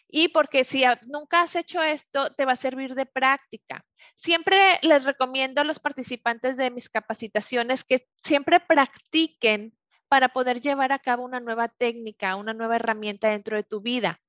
y 0.08 0.28
porque 0.30 0.64
si 0.64 0.84
nunca 1.08 1.42
has 1.42 1.56
hecho 1.56 1.82
esto, 1.82 2.34
te 2.34 2.46
va 2.46 2.54
a 2.54 2.58
servir 2.58 2.96
de 2.96 3.06
práctica. 3.06 3.86
Siempre 4.16 4.58
les 4.82 5.04
recomiendo 5.04 5.62
a 5.62 5.64
los 5.64 5.80
participantes 5.80 6.58
de 6.58 6.72
mis 6.72 6.90
capacitaciones 6.90 7.84
que 7.84 8.08
siempre 8.24 8.60
practiquen 8.60 9.78
para 10.08 10.30
poder 10.30 10.62
llevar 10.62 10.92
a 10.92 11.00
cabo 11.00 11.24
una 11.24 11.40
nueva 11.40 11.68
técnica, 11.68 12.36
una 12.36 12.54
nueva 12.54 12.76
herramienta 12.76 13.30
dentro 13.30 13.58
de 13.58 13.64
tu 13.64 13.82
vida 13.82 14.20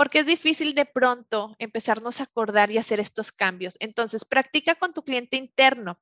porque 0.00 0.20
es 0.20 0.26
difícil 0.26 0.74
de 0.74 0.86
pronto 0.86 1.54
empezarnos 1.58 2.20
a 2.20 2.22
acordar 2.22 2.72
y 2.72 2.78
hacer 2.78 3.00
estos 3.00 3.32
cambios. 3.32 3.76
Entonces, 3.80 4.24
practica 4.24 4.74
con 4.74 4.94
tu 4.94 5.02
cliente 5.02 5.36
interno. 5.36 6.00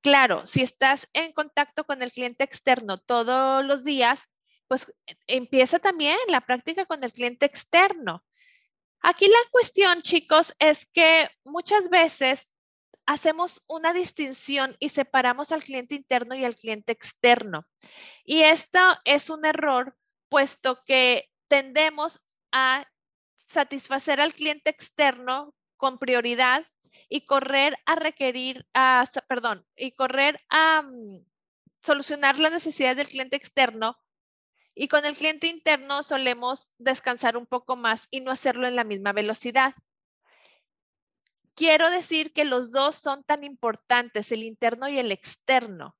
Claro, 0.00 0.46
si 0.46 0.62
estás 0.62 1.10
en 1.12 1.30
contacto 1.32 1.84
con 1.84 2.00
el 2.00 2.10
cliente 2.10 2.42
externo 2.42 2.96
todos 2.96 3.62
los 3.62 3.84
días, 3.84 4.30
pues 4.66 4.94
empieza 5.26 5.78
también 5.78 6.16
la 6.28 6.40
práctica 6.40 6.86
con 6.86 7.04
el 7.04 7.12
cliente 7.12 7.44
externo. 7.44 8.24
Aquí 9.06 9.28
la 9.28 9.50
cuestión, 9.50 10.00
chicos, 10.00 10.54
es 10.58 10.86
que 10.86 11.28
muchas 11.44 11.90
veces 11.90 12.54
hacemos 13.04 13.62
una 13.68 13.92
distinción 13.92 14.78
y 14.80 14.88
separamos 14.88 15.52
al 15.52 15.62
cliente 15.62 15.94
interno 15.94 16.34
y 16.34 16.42
al 16.46 16.56
cliente 16.56 16.92
externo. 16.92 17.66
Y 18.24 18.40
esto 18.44 18.78
es 19.04 19.28
un 19.28 19.44
error, 19.44 19.94
puesto 20.30 20.82
que 20.86 21.30
tendemos 21.48 22.18
a 22.50 22.90
satisfacer 23.36 24.22
al 24.22 24.32
cliente 24.32 24.70
externo 24.70 25.54
con 25.76 25.98
prioridad 25.98 26.64
y 27.10 27.26
correr 27.26 27.76
a 27.84 27.96
requerir, 27.96 28.64
a, 28.72 29.04
perdón, 29.28 29.66
y 29.76 29.92
correr 29.92 30.40
a 30.48 30.80
mm, 30.80 31.26
solucionar 31.82 32.38
las 32.38 32.52
necesidades 32.52 32.96
del 32.96 33.08
cliente 33.08 33.36
externo. 33.36 33.98
Y 34.74 34.88
con 34.88 35.04
el 35.04 35.14
cliente 35.14 35.46
interno 35.46 36.02
solemos 36.02 36.72
descansar 36.78 37.36
un 37.36 37.46
poco 37.46 37.76
más 37.76 38.08
y 38.10 38.20
no 38.20 38.30
hacerlo 38.30 38.66
en 38.66 38.76
la 38.76 38.84
misma 38.84 39.12
velocidad 39.12 39.74
quiero 41.54 41.90
decir 41.90 42.32
que 42.32 42.44
los 42.44 42.70
dos 42.72 42.96
son 42.96 43.24
tan 43.24 43.44
importantes, 43.44 44.32
el 44.32 44.42
interno 44.42 44.88
y 44.88 44.98
el 44.98 45.12
externo. 45.12 45.96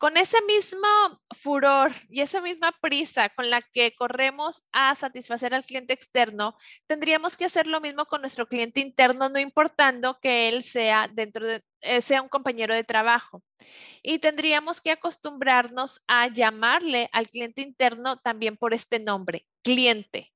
Con 0.00 0.16
ese 0.16 0.38
mismo 0.46 0.88
furor 1.36 1.92
y 2.08 2.22
esa 2.22 2.40
misma 2.40 2.72
prisa 2.80 3.28
con 3.28 3.50
la 3.50 3.60
que 3.60 3.94
corremos 3.94 4.62
a 4.72 4.94
satisfacer 4.94 5.52
al 5.52 5.62
cliente 5.62 5.92
externo, 5.92 6.56
tendríamos 6.86 7.36
que 7.36 7.44
hacer 7.44 7.66
lo 7.66 7.82
mismo 7.82 8.06
con 8.06 8.22
nuestro 8.22 8.46
cliente 8.46 8.80
interno, 8.80 9.28
no 9.28 9.38
importando 9.38 10.18
que 10.18 10.48
él 10.48 10.62
sea 10.62 11.06
dentro 11.12 11.46
de 11.46 11.62
eh, 11.82 12.00
sea 12.00 12.22
un 12.22 12.30
compañero 12.30 12.74
de 12.74 12.82
trabajo. 12.82 13.42
Y 14.02 14.20
tendríamos 14.20 14.80
que 14.80 14.90
acostumbrarnos 14.90 16.00
a 16.08 16.28
llamarle 16.28 17.10
al 17.12 17.28
cliente 17.28 17.60
interno 17.60 18.16
también 18.16 18.56
por 18.56 18.72
este 18.72 19.00
nombre, 19.00 19.46
cliente 19.62 20.32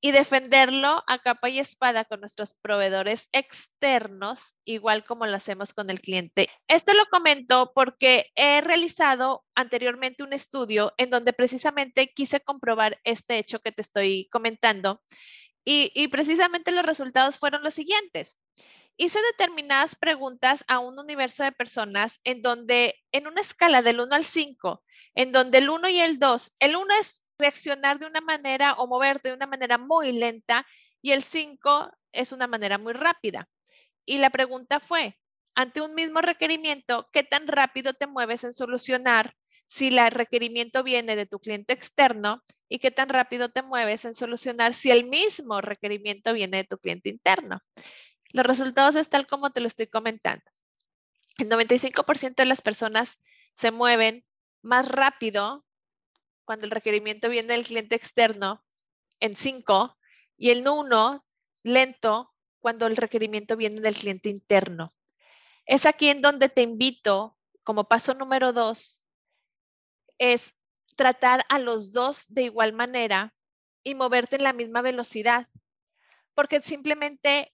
y 0.00 0.12
defenderlo 0.12 1.02
a 1.06 1.18
capa 1.18 1.48
y 1.48 1.58
espada 1.58 2.04
con 2.04 2.20
nuestros 2.20 2.54
proveedores 2.54 3.28
externos, 3.32 4.54
igual 4.64 5.04
como 5.04 5.26
lo 5.26 5.36
hacemos 5.36 5.72
con 5.72 5.90
el 5.90 6.00
cliente. 6.00 6.48
Esto 6.68 6.92
lo 6.94 7.06
comento 7.06 7.72
porque 7.74 8.30
he 8.34 8.60
realizado 8.60 9.44
anteriormente 9.54 10.22
un 10.22 10.32
estudio 10.32 10.92
en 10.98 11.10
donde 11.10 11.32
precisamente 11.32 12.12
quise 12.14 12.40
comprobar 12.40 13.00
este 13.04 13.38
hecho 13.38 13.60
que 13.60 13.72
te 13.72 13.82
estoy 13.82 14.28
comentando 14.30 15.02
y, 15.64 15.90
y 15.94 16.08
precisamente 16.08 16.70
los 16.70 16.84
resultados 16.84 17.38
fueron 17.38 17.62
los 17.62 17.74
siguientes. 17.74 18.38
Hice 18.98 19.18
determinadas 19.32 19.94
preguntas 19.94 20.64
a 20.68 20.78
un 20.78 20.98
universo 20.98 21.44
de 21.44 21.52
personas 21.52 22.20
en 22.24 22.40
donde, 22.40 22.94
en 23.12 23.26
una 23.26 23.42
escala 23.42 23.82
del 23.82 24.00
1 24.00 24.14
al 24.14 24.24
5, 24.24 24.82
en 25.14 25.32
donde 25.32 25.58
el 25.58 25.68
1 25.68 25.88
y 25.88 26.00
el 26.00 26.18
2, 26.18 26.52
el 26.60 26.76
1 26.76 26.94
es 27.00 27.22
reaccionar 27.38 27.98
de 27.98 28.06
una 28.06 28.20
manera 28.20 28.74
o 28.74 28.86
moverte 28.86 29.28
de 29.28 29.34
una 29.34 29.46
manera 29.46 29.78
muy 29.78 30.12
lenta 30.12 30.66
y 31.02 31.12
el 31.12 31.22
5 31.22 31.90
es 32.12 32.32
una 32.32 32.46
manera 32.46 32.78
muy 32.78 32.92
rápida. 32.92 33.48
Y 34.04 34.18
la 34.18 34.30
pregunta 34.30 34.80
fue, 34.80 35.18
ante 35.54 35.80
un 35.80 35.94
mismo 35.94 36.20
requerimiento, 36.20 37.06
¿qué 37.12 37.22
tan 37.22 37.46
rápido 37.48 37.94
te 37.94 38.06
mueves 38.06 38.44
en 38.44 38.52
solucionar 38.52 39.34
si 39.66 39.88
el 39.88 40.10
requerimiento 40.10 40.84
viene 40.84 41.16
de 41.16 41.26
tu 41.26 41.40
cliente 41.40 41.72
externo 41.72 42.42
y 42.68 42.78
qué 42.78 42.90
tan 42.90 43.08
rápido 43.08 43.50
te 43.50 43.62
mueves 43.62 44.04
en 44.04 44.14
solucionar 44.14 44.74
si 44.74 44.90
el 44.90 45.04
mismo 45.04 45.60
requerimiento 45.60 46.32
viene 46.32 46.58
de 46.58 46.64
tu 46.64 46.78
cliente 46.78 47.08
interno? 47.08 47.60
Los 48.32 48.46
resultados 48.46 48.94
es 48.96 49.08
tal 49.08 49.26
como 49.26 49.50
te 49.50 49.60
lo 49.60 49.68
estoy 49.68 49.88
comentando. 49.88 50.44
El 51.38 51.48
95% 51.48 52.36
de 52.36 52.44
las 52.44 52.62
personas 52.62 53.20
se 53.54 53.70
mueven 53.70 54.24
más 54.62 54.86
rápido 54.86 55.65
cuando 56.46 56.64
el 56.64 56.70
requerimiento 56.70 57.28
viene 57.28 57.52
del 57.52 57.66
cliente 57.66 57.96
externo 57.96 58.64
en 59.20 59.36
5 59.36 59.98
y 60.38 60.50
el 60.50 60.66
1 60.66 61.26
lento 61.64 62.32
cuando 62.60 62.86
el 62.86 62.96
requerimiento 62.96 63.56
viene 63.56 63.80
del 63.80 63.94
cliente 63.94 64.30
interno. 64.30 64.94
Es 65.66 65.84
aquí 65.84 66.08
en 66.08 66.22
donde 66.22 66.48
te 66.48 66.62
invito, 66.62 67.36
como 67.64 67.88
paso 67.88 68.14
número 68.14 68.52
2, 68.52 69.00
es 70.18 70.54
tratar 70.94 71.44
a 71.48 71.58
los 71.58 71.92
dos 71.92 72.24
de 72.28 72.44
igual 72.44 72.72
manera 72.72 73.34
y 73.82 73.94
moverte 73.94 74.36
en 74.36 74.44
la 74.44 74.52
misma 74.52 74.80
velocidad, 74.82 75.48
porque 76.34 76.60
simplemente 76.60 77.52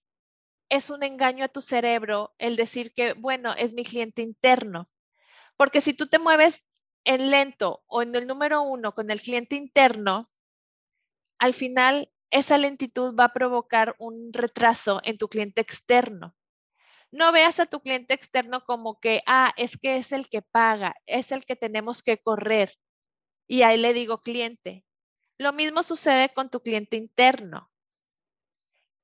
es 0.69 0.89
un 0.89 1.03
engaño 1.03 1.45
a 1.45 1.49
tu 1.49 1.61
cerebro 1.61 2.33
el 2.37 2.55
decir 2.55 2.93
que, 2.93 3.13
bueno, 3.13 3.53
es 3.55 3.73
mi 3.73 3.83
cliente 3.83 4.21
interno. 4.21 4.89
Porque 5.57 5.81
si 5.81 5.93
tú 5.93 6.07
te 6.07 6.19
mueves 6.19 6.63
en 7.05 7.31
lento 7.31 7.83
o 7.87 8.01
en 8.01 8.15
el 8.15 8.27
número 8.27 8.61
uno 8.61 8.93
con 8.93 9.11
el 9.11 9.21
cliente 9.21 9.55
interno, 9.55 10.29
al 11.39 11.53
final 11.53 12.11
esa 12.31 12.57
lentitud 12.57 13.15
va 13.15 13.25
a 13.25 13.33
provocar 13.33 13.95
un 13.99 14.31
retraso 14.33 15.01
en 15.03 15.17
tu 15.17 15.27
cliente 15.27 15.61
externo. 15.61 16.35
No 17.11 17.31
veas 17.31 17.59
a 17.59 17.67
tu 17.67 17.79
cliente 17.79 18.15
externo 18.15 18.63
como 18.65 18.99
que, 18.99 19.21
ah, 19.27 19.53
es 19.55 19.77
que 19.77 19.97
es 19.97 20.11
el 20.11 20.29
que 20.29 20.41
paga, 20.41 20.95
es 21.05 21.31
el 21.31 21.45
que 21.45 21.55
tenemos 21.55 22.01
que 22.01 22.17
correr. 22.17 22.73
Y 23.47 23.61
ahí 23.61 23.77
le 23.77 23.93
digo 23.93 24.21
cliente. 24.21 24.83
Lo 25.37 25.53
mismo 25.53 25.83
sucede 25.83 26.33
con 26.33 26.49
tu 26.49 26.61
cliente 26.61 26.97
interno. 26.97 27.69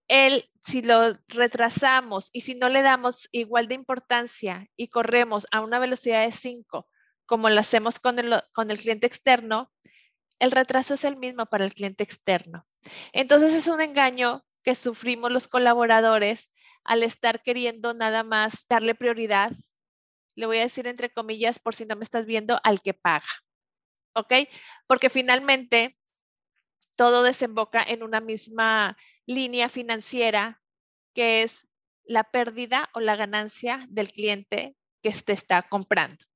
Él, 0.07 0.49
si 0.63 0.81
lo 0.81 1.13
retrasamos 1.27 2.29
y 2.33 2.41
si 2.41 2.55
no 2.55 2.67
le 2.67 2.81
damos 2.81 3.29
igual 3.31 3.67
de 3.67 3.75
importancia 3.75 4.65
y 4.75 4.87
corremos 4.87 5.45
a 5.51 5.61
una 5.61 5.77
velocidad 5.77 6.25
de 6.25 6.31
5 6.31 6.87
como 7.29 7.51
lo 7.51 7.59
hacemos 7.59 7.99
con 7.99 8.17
el, 8.17 8.79
cliente 8.79 9.05
externo, 9.05 9.71
el 10.39 10.49
retraso 10.49 10.95
es 10.95 11.03
el 11.03 11.15
mismo 11.15 11.45
para 11.45 11.63
el 11.63 11.75
cliente 11.75 12.03
externo. 12.03 12.65
Entonces 13.13 13.53
es 13.53 13.67
un 13.67 13.81
engaño 13.81 14.43
que 14.63 14.73
sufrimos 14.73 15.31
los 15.31 15.47
colaboradores 15.47 16.51
al 16.83 17.03
estar 17.03 17.43
queriendo 17.43 17.93
nada 17.93 18.23
más 18.23 18.65
darle 18.67 18.95
prioridad, 18.95 19.51
le 20.35 20.47
voy 20.47 20.57
a 20.57 20.61
decir 20.61 20.87
entre 20.87 21.13
comillas, 21.13 21.59
por 21.59 21.75
si 21.75 21.85
no 21.85 21.95
me 21.95 22.03
estás 22.03 22.25
viendo, 22.25 22.59
al 22.63 22.81
que 22.81 22.95
paga. 22.95 23.29
¿Ok? 24.15 24.33
Porque 24.87 25.11
finalmente 25.11 25.95
todo 26.95 27.21
desemboca 27.21 27.83
en 27.83 28.01
una 28.01 28.21
misma 28.21 28.97
línea 29.27 29.69
financiera 29.69 30.59
que 31.13 31.43
es 31.43 31.67
la 32.05 32.23
pérdida 32.23 32.89
o 32.95 33.01
la 33.01 33.15
ganancia 33.15 33.85
del 33.87 34.11
cliente 34.11 34.75
que 35.03 35.11
te 35.11 35.33
está 35.33 35.61
comprando. 35.69 36.28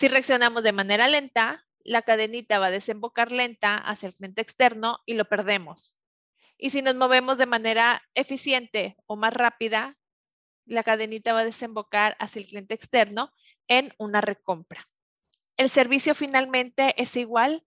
Si 0.00 0.08
reaccionamos 0.08 0.62
de 0.62 0.72
manera 0.72 1.08
lenta, 1.08 1.66
la 1.84 2.00
cadenita 2.00 2.58
va 2.58 2.68
a 2.68 2.70
desembocar 2.70 3.32
lenta 3.32 3.76
hacia 3.76 4.06
el 4.06 4.14
cliente 4.14 4.40
externo 4.40 5.00
y 5.04 5.12
lo 5.12 5.26
perdemos. 5.26 5.98
Y 6.56 6.70
si 6.70 6.80
nos 6.80 6.94
movemos 6.94 7.36
de 7.36 7.44
manera 7.44 8.00
eficiente 8.14 8.96
o 9.04 9.16
más 9.16 9.34
rápida, 9.34 9.98
la 10.64 10.84
cadenita 10.84 11.34
va 11.34 11.40
a 11.40 11.44
desembocar 11.44 12.16
hacia 12.18 12.40
el 12.40 12.48
cliente 12.48 12.72
externo 12.72 13.30
en 13.68 13.92
una 13.98 14.22
recompra. 14.22 14.88
El 15.58 15.68
servicio 15.68 16.14
finalmente 16.14 16.94
es 16.96 17.14
igual 17.16 17.62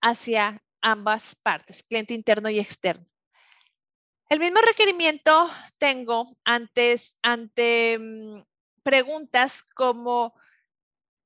hacia 0.00 0.64
ambas 0.80 1.36
partes, 1.36 1.82
cliente 1.82 2.14
interno 2.14 2.48
y 2.48 2.60
externo. 2.60 3.06
El 4.30 4.40
mismo 4.40 4.62
requerimiento 4.62 5.50
tengo 5.76 6.24
antes 6.46 7.18
ante 7.20 7.98
mm, 8.00 8.40
preguntas 8.82 9.64
como 9.74 10.34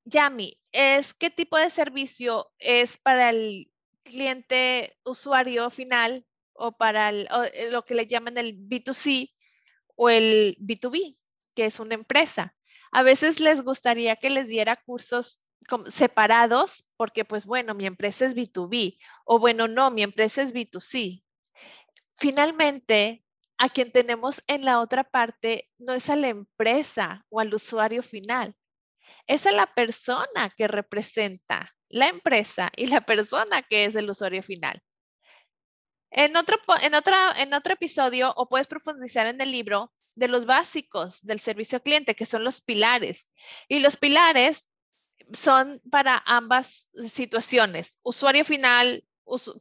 Yami, 0.09 0.59
es 0.73 1.13
qué 1.15 1.31
tipo 1.31 1.59
de 1.59 1.71
servicio 1.71 2.51
es 2.59 2.97
para 2.99 3.31
el 3.31 3.71
cliente 4.03 4.97
usuario 5.05 5.71
final 5.71 6.27
o 6.55 6.73
para 6.73 7.11
eh, 7.11 7.71
lo 7.71 7.85
que 7.85 7.95
le 7.95 8.07
llaman 8.07 8.39
el 8.39 8.57
B2C 8.57 9.35
o 9.97 10.09
el 10.09 10.57
B2B, 10.61 11.19
que 11.55 11.67
es 11.67 11.79
una 11.79 11.95
empresa. 11.95 12.57
A 12.91 13.03
veces 13.03 13.41
les 13.41 13.61
gustaría 13.63 14.17
que 14.17 14.31
les 14.31 14.49
diera 14.49 14.77
cursos 14.77 15.43
separados 15.89 16.89
porque 16.97 17.25
pues 17.25 17.45
bueno, 17.45 17.75
mi 17.75 17.85
empresa 17.85 18.25
es 18.25 18.35
B2B 18.35 18.99
o 19.27 19.39
bueno, 19.39 19.69
no, 19.69 19.91
mi 19.91 20.03
empresa 20.03 20.41
es 20.43 20.55
B2C. 20.55 21.23
Finalmente, 22.15 23.25
a 23.59 23.69
quien 23.69 23.93
tenemos 23.93 24.41
en 24.47 24.65
la 24.65 24.81
otra 24.81 25.05
parte 25.05 25.69
no 25.79 25.93
es 25.93 26.09
a 26.09 26.17
la 26.17 26.29
empresa 26.29 27.27
o 27.29 27.41
al 27.41 27.53
usuario 27.53 28.03
final, 28.03 28.57
es 29.27 29.45
la 29.45 29.67
persona 29.67 30.51
que 30.57 30.69
representa 30.69 31.75
la 31.89 32.09
empresa 32.09 32.71
y 32.77 32.87
la 32.87 33.01
persona 33.01 33.63
que 33.63 33.85
es 33.85 33.95
el 33.95 34.11
usuario 34.11 34.43
final. 34.43 34.83
En 36.11 36.37
otro, 36.37 36.59
en, 36.81 36.95
en 36.95 37.55
otro 37.55 37.75
episodio, 37.75 38.33
o 38.37 38.49
puedes 38.49 38.67
profundizar 38.67 39.27
en 39.27 39.41
el 39.41 39.53
libro 39.53 39.93
de 40.17 40.29
los 40.29 40.47
básicos 40.47 41.23
del 41.23 41.39
servicio 41.39 41.77
al 41.77 41.83
cliente, 41.83 42.17
que 42.17 42.27
son 42.27 42.45
los 42.45 42.61
pilares. 42.61 43.31
Y 43.69 43.81
los 43.81 43.97
pilares 43.97 44.69
son 45.33 45.81
para 45.91 46.23
ambas 46.27 46.91
situaciones, 47.07 47.99
usuario 48.03 48.45
final, 48.45 49.05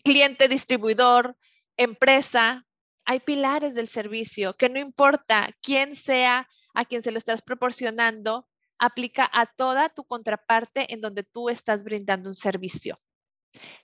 cliente, 0.04 0.48
distribuidor, 0.48 1.38
empresa. 1.76 2.66
Hay 3.06 3.20
pilares 3.20 3.76
del 3.76 3.88
servicio 3.88 4.56
que 4.56 4.70
no 4.70 4.80
importa 4.80 5.50
quién 5.62 5.96
sea 5.96 6.48
a 6.74 6.86
quien 6.86 7.02
se 7.02 7.12
lo 7.12 7.18
estás 7.18 7.42
proporcionando, 7.42 8.48
aplica 8.80 9.30
a 9.34 9.46
toda 9.46 9.90
tu 9.90 10.04
contraparte 10.04 10.94
en 10.94 11.02
donde 11.02 11.24
tú 11.24 11.50
estás 11.50 11.84
brindando 11.84 12.30
un 12.30 12.36
servicio. 12.36 12.98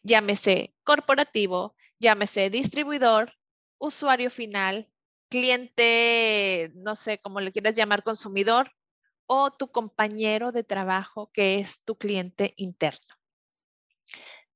Llámese 0.02 0.76
corporativo, 0.84 1.76
llámese 2.00 2.50
distribuidor, 2.50 3.34
usuario 3.78 4.30
final, 4.30 4.90
cliente, 5.30 6.72
no 6.76 6.96
sé 6.96 7.20
cómo 7.20 7.40
le 7.40 7.52
quieras 7.52 7.76
llamar, 7.76 8.04
consumidor 8.04 8.72
o 9.26 9.52
tu 9.52 9.72
compañero 9.72 10.52
de 10.52 10.64
trabajo 10.64 11.32
que 11.34 11.60
es 11.60 11.84
tu 11.84 11.98
cliente 11.98 12.54
interno. 12.58 13.16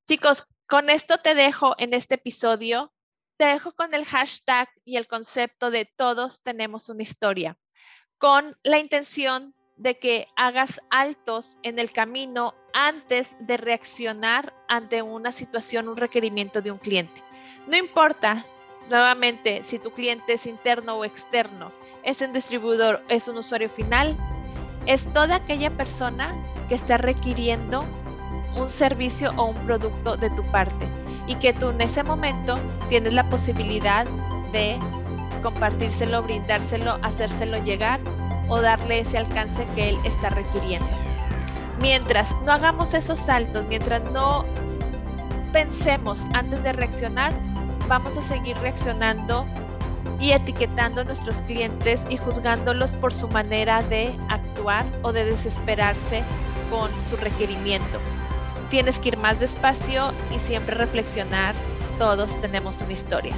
Chicos, 0.08 0.46
con 0.70 0.90
esto 0.90 1.20
te 1.20 1.34
dejo 1.34 1.76
en 1.78 1.94
este 1.94 2.16
episodio. 2.16 2.94
Te 3.38 3.46
dejo 3.46 3.72
con 3.74 3.94
el 3.94 4.04
hashtag 4.04 4.70
y 4.84 4.98
el 4.98 5.08
concepto 5.08 5.70
de 5.70 5.86
todos 5.86 6.42
tenemos 6.42 6.90
una 6.90 7.04
historia, 7.04 7.58
con 8.18 8.58
la 8.64 8.80
intención 8.80 9.54
de 9.78 9.98
que 9.98 10.28
hagas 10.36 10.82
altos 10.90 11.60
en 11.64 11.80
el 11.80 11.92
camino 11.92 12.56
antes 12.74 13.38
de 13.40 13.58
reaccionar 13.58 14.54
ante 14.68 15.02
una 15.02 15.32
situación, 15.32 15.88
un 15.88 15.98
requerimiento 15.98 16.62
de 16.62 16.72
un 16.72 16.78
cliente. 16.78 17.24
No 17.68 17.78
importa, 17.78 18.44
nuevamente, 18.90 19.64
si 19.64 19.80
tu 19.80 19.92
cliente 19.92 20.34
es 20.34 20.46
interno 20.46 20.96
o 20.96 21.06
externo, 21.06 21.72
es 22.04 22.22
un 22.22 22.34
distribuidor, 22.34 23.04
es 23.10 23.28
un 23.28 23.38
usuario 23.38 23.70
final, 23.70 24.18
es 24.86 25.12
toda 25.14 25.36
aquella 25.36 25.70
persona 25.76 26.34
que 26.70 26.76
está 26.76 26.98
requiriendo 26.98 27.86
un 28.56 28.70
servicio 28.70 29.32
o 29.38 29.46
un 29.46 29.66
producto 29.66 30.18
de 30.18 30.30
tu 30.32 30.44
parte 30.52 30.88
y 31.28 31.36
que 31.36 31.54
tú 31.54 31.70
en 31.70 31.82
ese 31.82 32.04
momento 32.04 32.60
tienes 32.88 33.14
la 33.14 33.30
posibilidad 33.30 34.08
de 34.52 34.80
compartírselo, 35.44 36.24
brindárselo, 36.24 36.98
hacérselo 37.04 37.64
llegar 37.64 38.00
o 38.50 38.62
darle 38.62 39.00
ese 39.00 39.18
alcance 39.18 39.66
que 39.76 39.90
él 39.90 39.98
está 40.04 40.30
requiriendo. 40.30 40.90
Mientras 41.80 42.36
no 42.44 42.52
hagamos 42.52 42.94
esos 42.94 43.20
saltos, 43.20 43.66
mientras 43.68 44.02
no 44.12 44.46
pensemos 45.52 46.24
antes 46.34 46.64
de 46.64 46.74
reaccionar, 46.74 47.34
vamos 47.88 48.18
a 48.18 48.22
seguir 48.22 48.58
reaccionando 48.58 49.46
y 50.20 50.32
etiquetando 50.32 51.02
a 51.02 51.04
nuestros 51.04 51.42
clientes 51.44 52.06
y 52.10 52.18
juzgándolos 52.18 52.94
por 52.94 53.14
su 53.14 53.28
manera 53.28 53.82
de 53.84 54.16
actuar 54.30 54.86
o 55.04 55.12
de 55.12 55.26
desesperarse 55.26 56.24
con 56.70 56.90
su 57.06 57.18
requerimiento. 57.18 58.00
Tienes 58.70 59.00
que 59.00 59.10
ir 59.10 59.18
más 59.18 59.40
despacio 59.40 60.12
y 60.36 60.40
siempre 60.40 60.76
reflexionar. 60.76 61.56
Todos 61.98 62.40
tenemos 62.42 62.82
una 62.82 62.94
historia. 62.94 63.36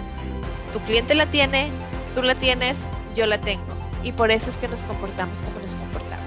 Tu 0.73 0.79
cliente 0.79 1.15
la 1.15 1.25
tiene, 1.25 1.69
tú 2.15 2.23
la 2.23 2.35
tienes, 2.35 2.87
yo 3.15 3.25
la 3.25 3.37
tengo. 3.37 3.78
Y 4.03 4.11
por 4.11 4.31
eso 4.31 4.49
es 4.49 4.57
que 4.57 4.67
nos 4.67 4.83
comportamos 4.83 5.41
como 5.41 5.59
nos 5.59 5.75
comportamos. 5.75 6.19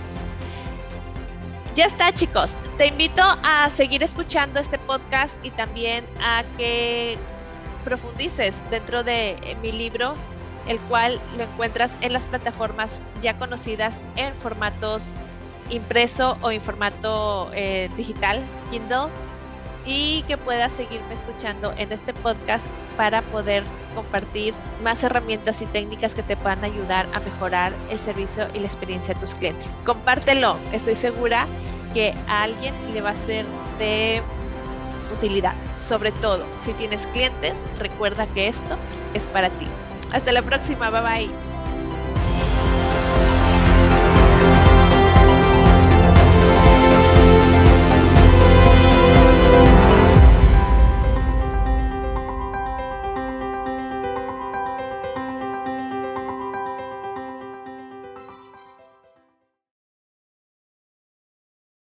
Ya 1.74 1.86
está, 1.86 2.12
chicos. 2.12 2.54
Te 2.76 2.86
invito 2.86 3.22
a 3.22 3.70
seguir 3.70 4.02
escuchando 4.02 4.60
este 4.60 4.78
podcast 4.78 5.42
y 5.44 5.50
también 5.50 6.04
a 6.20 6.44
que 6.58 7.18
profundices 7.84 8.62
dentro 8.70 9.02
de 9.02 9.30
eh, 9.30 9.56
mi 9.62 9.72
libro, 9.72 10.14
el 10.66 10.78
cual 10.80 11.18
lo 11.36 11.44
encuentras 11.44 11.96
en 12.02 12.12
las 12.12 12.26
plataformas 12.26 13.02
ya 13.22 13.38
conocidas 13.38 14.00
en 14.16 14.34
formatos 14.34 15.10
impreso 15.70 16.36
o 16.42 16.50
en 16.50 16.60
formato 16.60 17.50
eh, 17.54 17.88
digital, 17.96 18.40
Kindle, 18.70 19.08
y 19.84 20.22
que 20.22 20.36
puedas 20.36 20.72
seguirme 20.72 21.14
escuchando 21.14 21.72
en 21.76 21.92
este 21.92 22.12
podcast 22.14 22.66
para 22.96 23.22
poder 23.22 23.64
compartir 23.94 24.54
más 24.82 25.02
herramientas 25.02 25.60
y 25.62 25.66
técnicas 25.66 26.14
que 26.14 26.22
te 26.22 26.36
puedan 26.36 26.64
ayudar 26.64 27.06
a 27.12 27.20
mejorar 27.20 27.72
el 27.90 27.98
servicio 27.98 28.46
y 28.54 28.60
la 28.60 28.66
experiencia 28.66 29.14
de 29.14 29.20
tus 29.20 29.34
clientes. 29.34 29.78
Compártelo, 29.84 30.56
estoy 30.72 30.94
segura 30.94 31.46
que 31.94 32.14
a 32.28 32.44
alguien 32.44 32.74
le 32.92 33.00
va 33.00 33.10
a 33.10 33.16
ser 33.16 33.44
de 33.78 34.22
utilidad. 35.12 35.54
Sobre 35.78 36.12
todo, 36.12 36.46
si 36.56 36.72
tienes 36.72 37.06
clientes, 37.08 37.54
recuerda 37.78 38.26
que 38.28 38.48
esto 38.48 38.78
es 39.14 39.26
para 39.26 39.50
ti. 39.50 39.66
Hasta 40.12 40.32
la 40.32 40.42
próxima, 40.42 40.90
bye 40.90 41.00
bye. 41.00 41.51